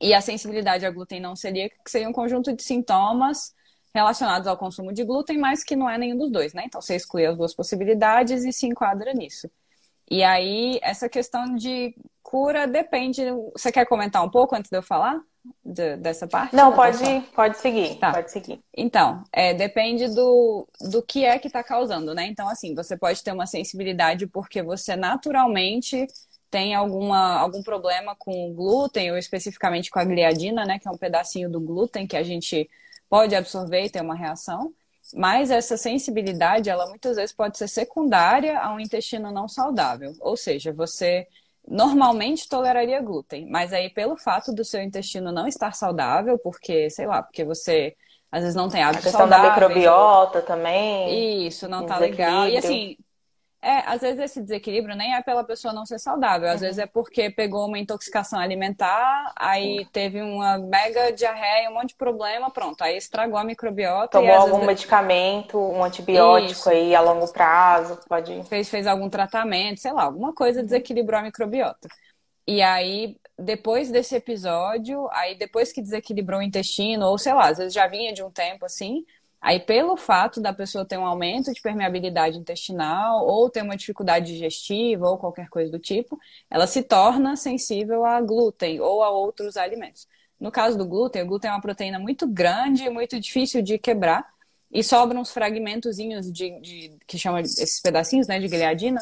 [0.00, 3.54] E a sensibilidade à glúten não celíaca, que seria um conjunto de sintomas
[3.94, 6.64] relacionados ao consumo de glúten, mas que não é nenhum dos dois, né?
[6.66, 9.48] Então, você exclui as duas possibilidades e se enquadra nisso.
[10.10, 13.22] E aí, essa questão de cura depende.
[13.52, 15.20] Você quer comentar um pouco antes de eu falar?
[15.64, 16.54] De, dessa parte?
[16.54, 18.12] Não, pode, pode seguir, tá.
[18.12, 18.60] pode seguir.
[18.76, 22.26] Então, é, depende do, do que é que está causando, né?
[22.26, 26.06] Então, assim, você pode ter uma sensibilidade porque você naturalmente
[26.50, 30.78] tem alguma, algum problema com o glúten, ou especificamente com a gliadina, né?
[30.78, 32.68] Que é um pedacinho do glúten que a gente
[33.08, 34.72] pode absorver e ter uma reação.
[35.12, 40.14] Mas essa sensibilidade, ela muitas vezes pode ser secundária a um intestino não saudável.
[40.20, 41.26] Ou seja, você
[41.66, 47.06] normalmente toleraria glúten, mas aí pelo fato do seu intestino não estar saudável, porque, sei
[47.06, 47.94] lá, porque você
[48.30, 49.48] às vezes não tem hábitos saudáveis.
[49.50, 51.46] A questão da microbiota também.
[51.46, 52.48] Isso, não tá legal.
[52.48, 52.96] E assim,
[53.64, 56.60] é, às vezes esse desequilíbrio nem é pela pessoa não ser saudável, às uhum.
[56.60, 59.86] vezes é porque pegou uma intoxicação alimentar, aí uhum.
[59.90, 64.18] teve uma mega diarreia, um monte de problema, pronto, aí estragou a microbiota.
[64.18, 64.66] Tomou algum vezes...
[64.66, 66.68] medicamento, um antibiótico Isso.
[66.68, 68.42] aí a longo prazo, pode.
[68.44, 70.66] Fez, fez algum tratamento, sei lá, alguma coisa uhum.
[70.66, 71.88] desequilibrou a microbiota.
[72.46, 77.56] E aí, depois desse episódio, aí depois que desequilibrou o intestino, ou sei lá, às
[77.56, 79.04] vezes já vinha de um tempo assim,
[79.44, 84.32] Aí, pelo fato da pessoa ter um aumento de permeabilidade intestinal, ou ter uma dificuldade
[84.32, 86.18] digestiva, ou qualquer coisa do tipo,
[86.50, 90.08] ela se torna sensível a glúten ou a outros alimentos.
[90.40, 94.26] No caso do glúten, o glúten é uma proteína muito grande, muito difícil de quebrar,
[94.72, 98.98] e sobram uns fragmentozinhos de, de que chama esses pedacinhos, né, de gliadina,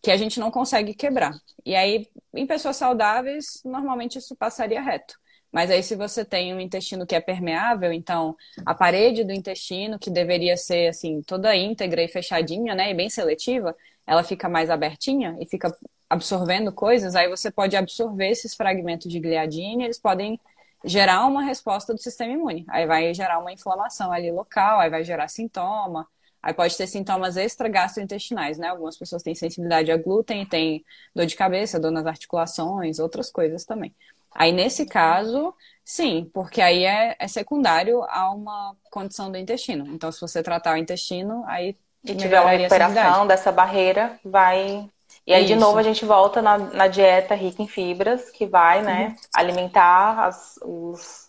[0.00, 1.34] que a gente não consegue quebrar.
[1.66, 5.18] E aí, em pessoas saudáveis, normalmente isso passaria reto.
[5.52, 9.98] Mas aí, se você tem um intestino que é permeável, então a parede do intestino,
[9.98, 12.90] que deveria ser assim, toda íntegra e fechadinha, né?
[12.90, 13.76] E bem seletiva,
[14.06, 15.74] ela fica mais abertinha e fica
[16.08, 20.40] absorvendo coisas, aí você pode absorver esses fragmentos de gliadina e eles podem
[20.84, 22.64] gerar uma resposta do sistema imune.
[22.68, 26.06] Aí vai gerar uma inflamação ali local, aí vai gerar sintoma.
[26.42, 28.68] Aí pode ter sintomas extra-gastrointestinais, né?
[28.68, 30.84] Algumas pessoas têm sensibilidade a glúten, têm
[31.14, 33.94] dor de cabeça, dor nas articulações, outras coisas também.
[34.34, 35.54] Aí, nesse caso,
[35.84, 39.86] sim, porque aí é, é secundário a uma condição do intestino.
[39.88, 41.76] Então, se você tratar o intestino, aí.
[42.04, 44.88] E tiver uma recuperação dessa barreira, vai.
[45.26, 45.52] E aí, Isso.
[45.52, 49.16] de novo, a gente volta na, na, dieta rica em fibras, que vai, né, uhum.
[49.34, 51.28] alimentar as, os,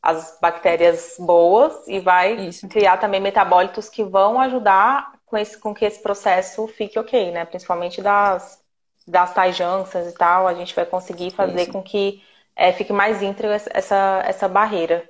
[0.00, 2.68] as bactérias boas e vai Isso.
[2.68, 7.44] criar também metabólitos que vão ajudar com, esse, com que esse processo fique ok, né?
[7.44, 8.60] Principalmente das,
[9.06, 11.72] das tais e tal, a gente vai conseguir fazer Isso.
[11.72, 12.22] com que
[12.56, 15.08] é, fique mais íntegra essa, essa barreira.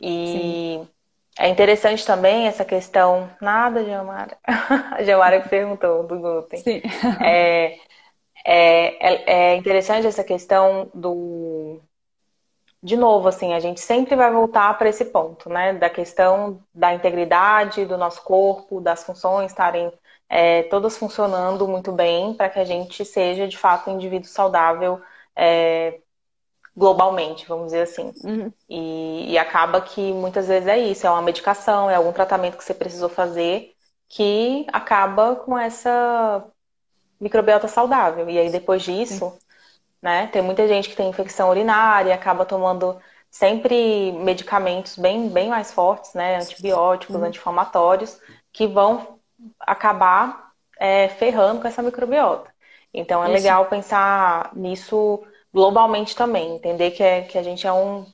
[0.00, 0.88] E Sim.
[1.38, 3.30] é interessante também essa questão.
[3.40, 4.36] Nada, Jamara.
[4.44, 6.60] A Jamara que perguntou do glúten.
[6.60, 6.82] Sim.
[7.20, 7.78] É,
[8.44, 11.80] é, é, é interessante essa questão do.
[12.82, 15.72] De novo, assim, a gente sempre vai voltar para esse ponto, né?
[15.72, 19.90] Da questão da integridade do nosso corpo, das funções estarem
[20.28, 25.00] é, todas funcionando muito bem para que a gente seja de fato um indivíduo saudável
[25.34, 26.00] é,
[26.76, 28.12] globalmente, vamos dizer assim.
[28.24, 28.52] Uhum.
[28.68, 32.64] E, e, acaba que muitas vezes é isso, é uma medicação, é algum tratamento que
[32.64, 33.72] você precisou fazer
[34.08, 36.44] que acaba com essa
[37.20, 38.28] microbiota saudável.
[38.28, 39.36] E aí depois disso,
[40.02, 42.96] né, tem muita gente que tem infecção urinária, acaba tomando
[43.30, 47.24] sempre medicamentos bem, bem mais fortes, né, antibióticos, uhum.
[47.24, 48.20] anti-inflamatórios,
[48.52, 49.18] que vão
[49.60, 52.52] acabar é, ferrando com essa microbiota.
[52.92, 53.34] Então é Isso.
[53.34, 58.04] legal pensar nisso globalmente também, entender que, é, que a gente é um.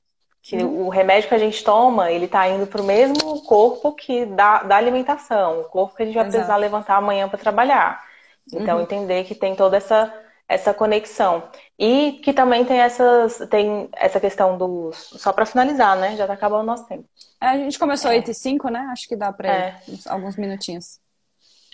[0.42, 0.86] que hum.
[0.86, 4.62] o remédio que a gente toma, ele está indo para o mesmo corpo que da,
[4.62, 6.36] da alimentação, o corpo que a gente vai Exato.
[6.36, 8.04] precisar levantar amanhã para trabalhar.
[8.52, 8.82] Então, uhum.
[8.82, 10.12] entender que tem toda essa,
[10.46, 11.44] essa conexão.
[11.78, 14.96] E que também tem essas tem essa questão dos.
[14.96, 16.16] Só para finalizar, né?
[16.16, 17.04] Já está acabando o nosso tempo.
[17.40, 18.16] É, a gente começou é.
[18.16, 18.80] 8 e 5, né?
[18.92, 19.80] Acho que dá para é.
[20.06, 21.00] alguns minutinhos.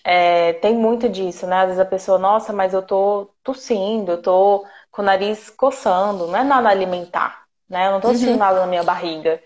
[0.05, 1.63] É, tem muito disso, né?
[1.63, 4.65] Às vezes a pessoa, nossa, mas eu tô tossindo, eu tô
[4.97, 7.87] com o nariz coçando, não é nada alimentar, né?
[7.87, 8.39] Eu não tô sentindo uhum.
[8.39, 9.41] nada na minha barriga.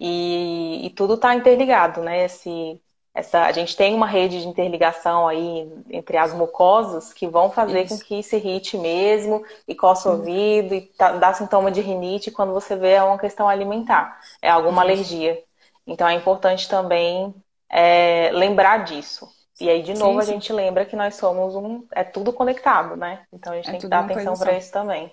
[0.00, 2.24] E, e tudo tá interligado, né?
[2.24, 2.80] Esse,
[3.14, 7.82] essa, a gente tem uma rede de interligação aí entre as mucosas que vão fazer
[7.84, 7.98] Isso.
[7.98, 12.30] com que se irrite mesmo e coça o ouvido e tá, dá sintoma de rinite
[12.30, 14.92] quando você vê é uma questão alimentar, é alguma Isso.
[14.92, 15.44] alergia.
[15.86, 17.34] Então é importante também
[17.68, 19.28] é, lembrar disso.
[19.60, 20.32] E aí, de novo, sim, sim.
[20.32, 21.86] a gente lembra que nós somos um.
[21.92, 23.24] É tudo conectado, né?
[23.32, 25.12] Então a gente é tem que dar atenção para isso também.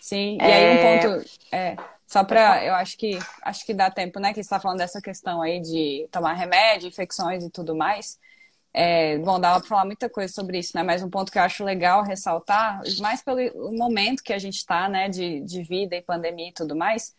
[0.00, 1.00] Sim, e aí um é.
[1.00, 1.30] ponto.
[1.52, 1.76] É,
[2.06, 2.64] só para.
[2.64, 4.30] Eu acho que acho que dá tempo, né?
[4.30, 8.18] Que você está falando dessa questão aí de tomar remédio, infecções e tudo mais.
[8.76, 10.82] É, bom, dava para falar muita coisa sobre isso, né?
[10.82, 13.38] Mas um ponto que eu acho legal ressaltar, mais pelo
[13.76, 17.14] momento que a gente está, né, de, de vida e pandemia e tudo mais,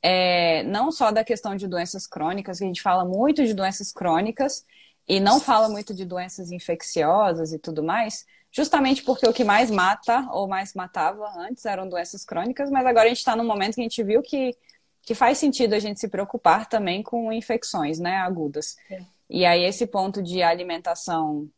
[0.00, 3.92] é, não só da questão de doenças crônicas, que a gente fala muito de doenças
[3.92, 4.64] crônicas,
[5.06, 9.70] e não fala muito de doenças infecciosas e tudo mais, justamente porque o que mais
[9.70, 13.74] mata ou mais matava antes eram doenças crônicas, mas agora a gente está num momento
[13.74, 14.56] que a gente viu que,
[15.02, 18.76] que faz sentido a gente se preocupar também com infecções né, agudas.
[18.88, 19.06] Sim.
[19.28, 21.48] E aí esse ponto de alimentação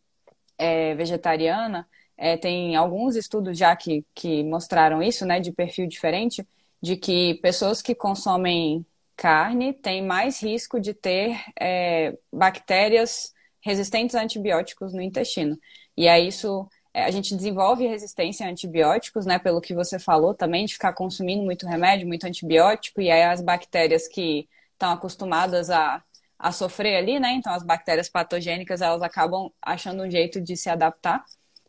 [0.59, 6.47] é, vegetariana, é, tem alguns estudos já que, que mostraram isso, né, de perfil diferente,
[6.81, 8.85] de que pessoas que consomem
[9.17, 15.59] carne têm mais risco de ter é, bactérias resistentes a antibióticos no intestino.
[15.97, 19.39] E aí isso é, a gente desenvolve resistência a antibióticos, né?
[19.39, 23.41] Pelo que você falou também, de ficar consumindo muito remédio, muito antibiótico, e aí as
[23.41, 26.03] bactérias que estão acostumadas a,
[26.39, 27.33] a sofrer ali, né?
[27.33, 31.25] Então as bactérias patogênicas elas acabam achando um jeito de se adaptar.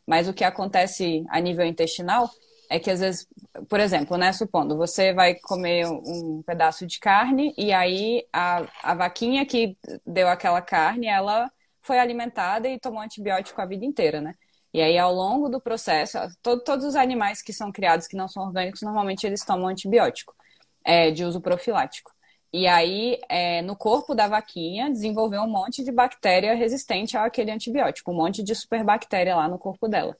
[0.06, 2.30] Mas o que acontece a nível intestinal
[2.74, 3.28] é que às vezes,
[3.70, 8.96] por exemplo, né, supondo, você vai comer um pedaço de carne e aí a, a
[8.96, 11.52] vaquinha que deu aquela carne, ela
[11.84, 14.34] foi alimentada e tomou antibiótico a vida inteira, né?
[14.74, 18.28] E aí, ao longo do processo, todo, todos os animais que são criados que não
[18.28, 20.34] são orgânicos, normalmente eles tomam antibiótico
[20.84, 22.12] é, de uso profilático.
[22.52, 28.12] E aí, é, no corpo da vaquinha, desenvolveu um monte de bactéria resistente àquele antibiótico,
[28.12, 30.18] um monte de superbactéria lá no corpo dela.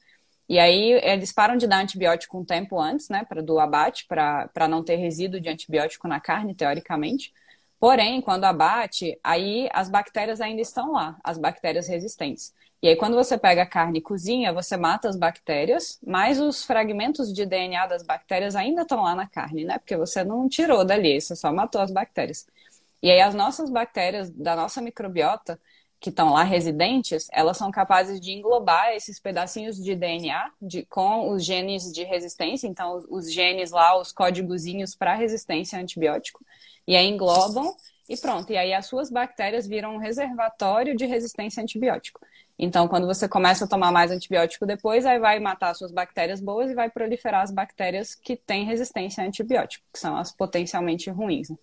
[0.48, 4.68] E aí, eles param de dar antibiótico um tempo antes, né, para do abate, para
[4.68, 7.34] não ter resíduo de antibiótico na carne, teoricamente.
[7.80, 12.54] Porém, quando abate, aí as bactérias ainda estão lá, as bactérias resistentes.
[12.82, 16.66] E aí, quando você pega a carne e cozinha, você mata as bactérias, mas os
[16.66, 19.78] fragmentos de DNA das bactérias ainda estão lá na carne, né?
[19.80, 22.46] Porque você não tirou dali, você só matou as bactérias.
[23.02, 25.60] E aí, as nossas bactérias da nossa microbiota,
[26.04, 31.32] que estão lá residentes, elas são capazes de englobar esses pedacinhos de DNA de, com
[31.32, 36.46] os genes de resistência, então os genes lá, os códigozinhos para resistência a antibiótico,
[36.86, 37.74] e aí englobam
[38.10, 38.52] e pronto.
[38.52, 42.20] E aí as suas bactérias viram um reservatório de resistência a antibiótico.
[42.60, 46.42] Então, quando você começa a tomar mais antibiótico depois, aí vai matar as suas bactérias
[46.42, 51.10] boas e vai proliferar as bactérias que têm resistência a antibiótico, que são as potencialmente
[51.10, 51.50] ruins.
[51.50, 51.56] Né?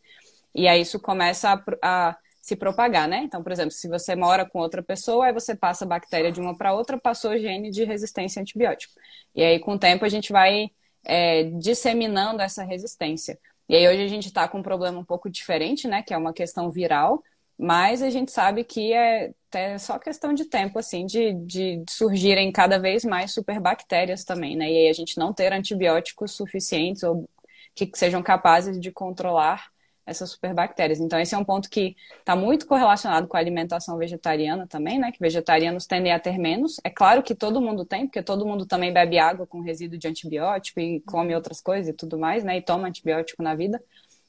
[0.55, 2.17] E aí isso começa a, a
[2.51, 3.23] se propagar, né?
[3.25, 6.41] Então, por exemplo, se você mora com outra pessoa, aí você passa a bactéria de
[6.41, 8.93] uma para outra, passou gene de resistência a antibiótico.
[9.35, 10.69] E aí, com o tempo, a gente vai
[11.05, 13.39] é, disseminando essa resistência.
[13.69, 16.03] E aí, hoje a gente está com um problema um pouco diferente, né?
[16.03, 17.23] Que é uma questão viral,
[17.57, 22.51] mas a gente sabe que é, é só questão de tempo, assim, de, de surgirem
[22.51, 24.69] cada vez mais superbactérias também, né?
[24.69, 27.29] E aí a gente não ter antibióticos suficientes ou
[27.77, 29.71] que sejam capazes de controlar
[30.07, 31.01] essas superbactérias.
[31.01, 35.13] Então, esse é um ponto que está muito correlacionado com a alimentação vegetariana também, né?
[35.13, 36.81] Que vegetarianos tendem a ter menos.
[36.85, 40.09] É claro que todo mundo tem, porque todo mundo também bebe água com resíduo de
[40.09, 42.57] antibiótico e come outras coisas e tudo mais, né?
[42.57, 43.83] E toma antibiótico na vida.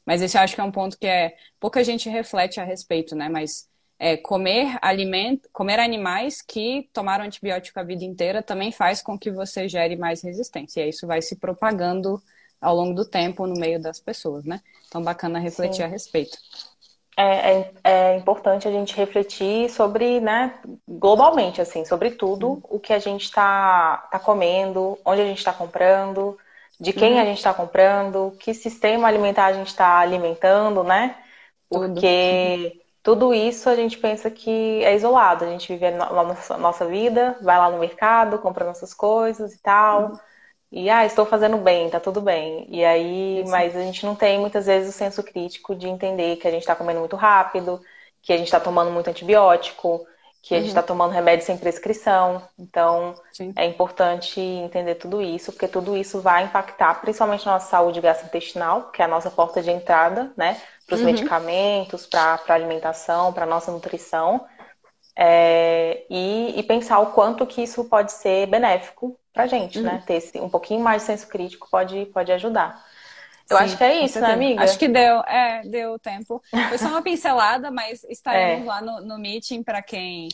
[0.05, 3.15] Mas esse eu acho que é um ponto que é pouca gente reflete a respeito,
[3.15, 3.29] né?
[3.29, 3.69] Mas
[3.99, 9.29] é, comer alimento, comer animais que tomaram antibiótico a vida inteira também faz com que
[9.29, 10.83] você gere mais resistência.
[10.83, 12.21] E isso vai se propagando
[12.61, 14.61] ao longo do tempo no meio das pessoas, né?
[14.87, 15.83] Então, bacana refletir Sim.
[15.83, 16.37] a respeito.
[17.17, 20.53] É, é, é, importante a gente refletir sobre, né,
[20.87, 22.61] globalmente, assim, sobre tudo uhum.
[22.63, 26.37] o que a gente está tá comendo, onde a gente está comprando,
[26.79, 27.19] de quem uhum.
[27.19, 31.15] a gente está comprando, que sistema alimentar a gente está alimentando, né?
[31.69, 33.19] Porque tudo.
[33.19, 37.37] tudo isso a gente pensa que é isolado, a gente vive a nossa, nossa vida,
[37.41, 40.11] vai lá no mercado, compra nossas coisas e tal.
[40.11, 40.30] Uhum
[40.71, 42.65] e ah, estou fazendo bem, tá tudo bem.
[42.69, 46.47] E aí, mas a gente não tem muitas vezes o senso crítico de entender que
[46.47, 47.81] a gente está comendo muito rápido,
[48.21, 50.07] que a gente está tomando muito antibiótico,
[50.41, 50.87] que a gente está uhum.
[50.87, 52.41] tomando remédio sem prescrição.
[52.57, 53.53] Então, Sim.
[53.57, 58.91] é importante entender tudo isso, porque tudo isso vai impactar principalmente a nossa saúde gastrointestinal,
[58.91, 60.59] que é a nossa porta de entrada, né?
[60.87, 61.07] Para os uhum.
[61.07, 64.45] medicamentos, para a alimentação, para a nossa nutrição.
[65.17, 69.89] É, e, e, pensar o quanto que isso pode ser benéfico pra gente, né?
[69.91, 69.95] uhum.
[69.97, 70.03] né?
[70.05, 72.83] Ter esse, um pouquinho mais de senso crítico pode, pode ajudar.
[73.49, 74.63] Eu Sim, acho que é isso, né, amiga?
[74.63, 76.41] Acho que deu, é, deu tempo.
[76.69, 78.69] Foi só uma pincelada, mas estaremos é.
[78.69, 80.29] lá no, no meeting para quem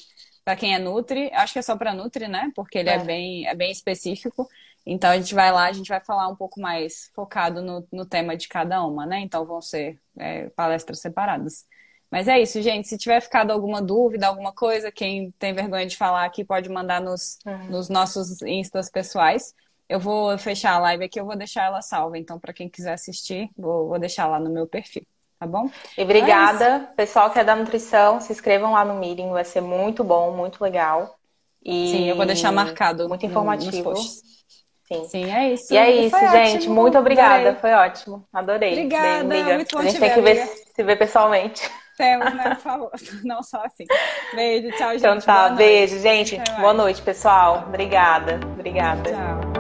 [0.46, 1.30] para quem é Nutri.
[1.34, 2.52] Acho que é só para Nutri, né?
[2.56, 2.94] Porque ele é.
[2.94, 3.04] é.
[3.04, 4.48] bem, é bem específico.
[4.86, 8.06] Então a gente vai lá, a gente vai falar um pouco mais focado no, no
[8.06, 9.20] tema de cada uma, né?
[9.20, 11.66] Então vão ser é, palestras separadas.
[12.12, 12.88] Mas é isso, gente.
[12.88, 17.02] Se tiver ficado alguma dúvida, alguma coisa, quem tem vergonha de falar aqui pode mandar
[17.02, 17.66] nos, uhum.
[17.70, 19.54] nos nossos instas pessoais.
[19.90, 22.18] Eu vou fechar a live aqui, eu vou deixar ela salva.
[22.18, 25.04] Então, para quem quiser assistir, vou, vou deixar lá no meu perfil,
[25.40, 25.70] tá bom?
[25.98, 29.62] E obrigada, é pessoal que é da nutrição, se inscrevam lá no meeting, vai ser
[29.62, 31.18] muito bom, muito legal.
[31.64, 31.92] E...
[31.92, 33.08] Sim, eu vou deixar marcado.
[33.08, 33.96] Muito informativo.
[33.96, 35.04] Sim.
[35.06, 35.74] Sim, é isso.
[35.74, 36.58] E é isso, gente.
[36.58, 36.76] Ótimo.
[36.76, 37.50] Muito obrigada.
[37.50, 37.60] Adorei.
[37.60, 38.26] Foi ótimo.
[38.32, 38.72] Adorei.
[38.72, 39.24] Obrigada.
[39.26, 41.70] Bem, muito bom A gente tem que ver, se ver pessoalmente.
[41.98, 42.56] Temos, né?
[42.56, 42.92] Por favor.
[43.26, 43.86] Não só assim.
[44.36, 45.24] Beijo, tchau, então gente.
[45.24, 46.40] Então tá, beijo, gente.
[46.60, 47.66] Boa noite, pessoal.
[47.68, 48.40] Obrigada.
[48.54, 49.10] Obrigada.
[49.10, 49.57] Tchau.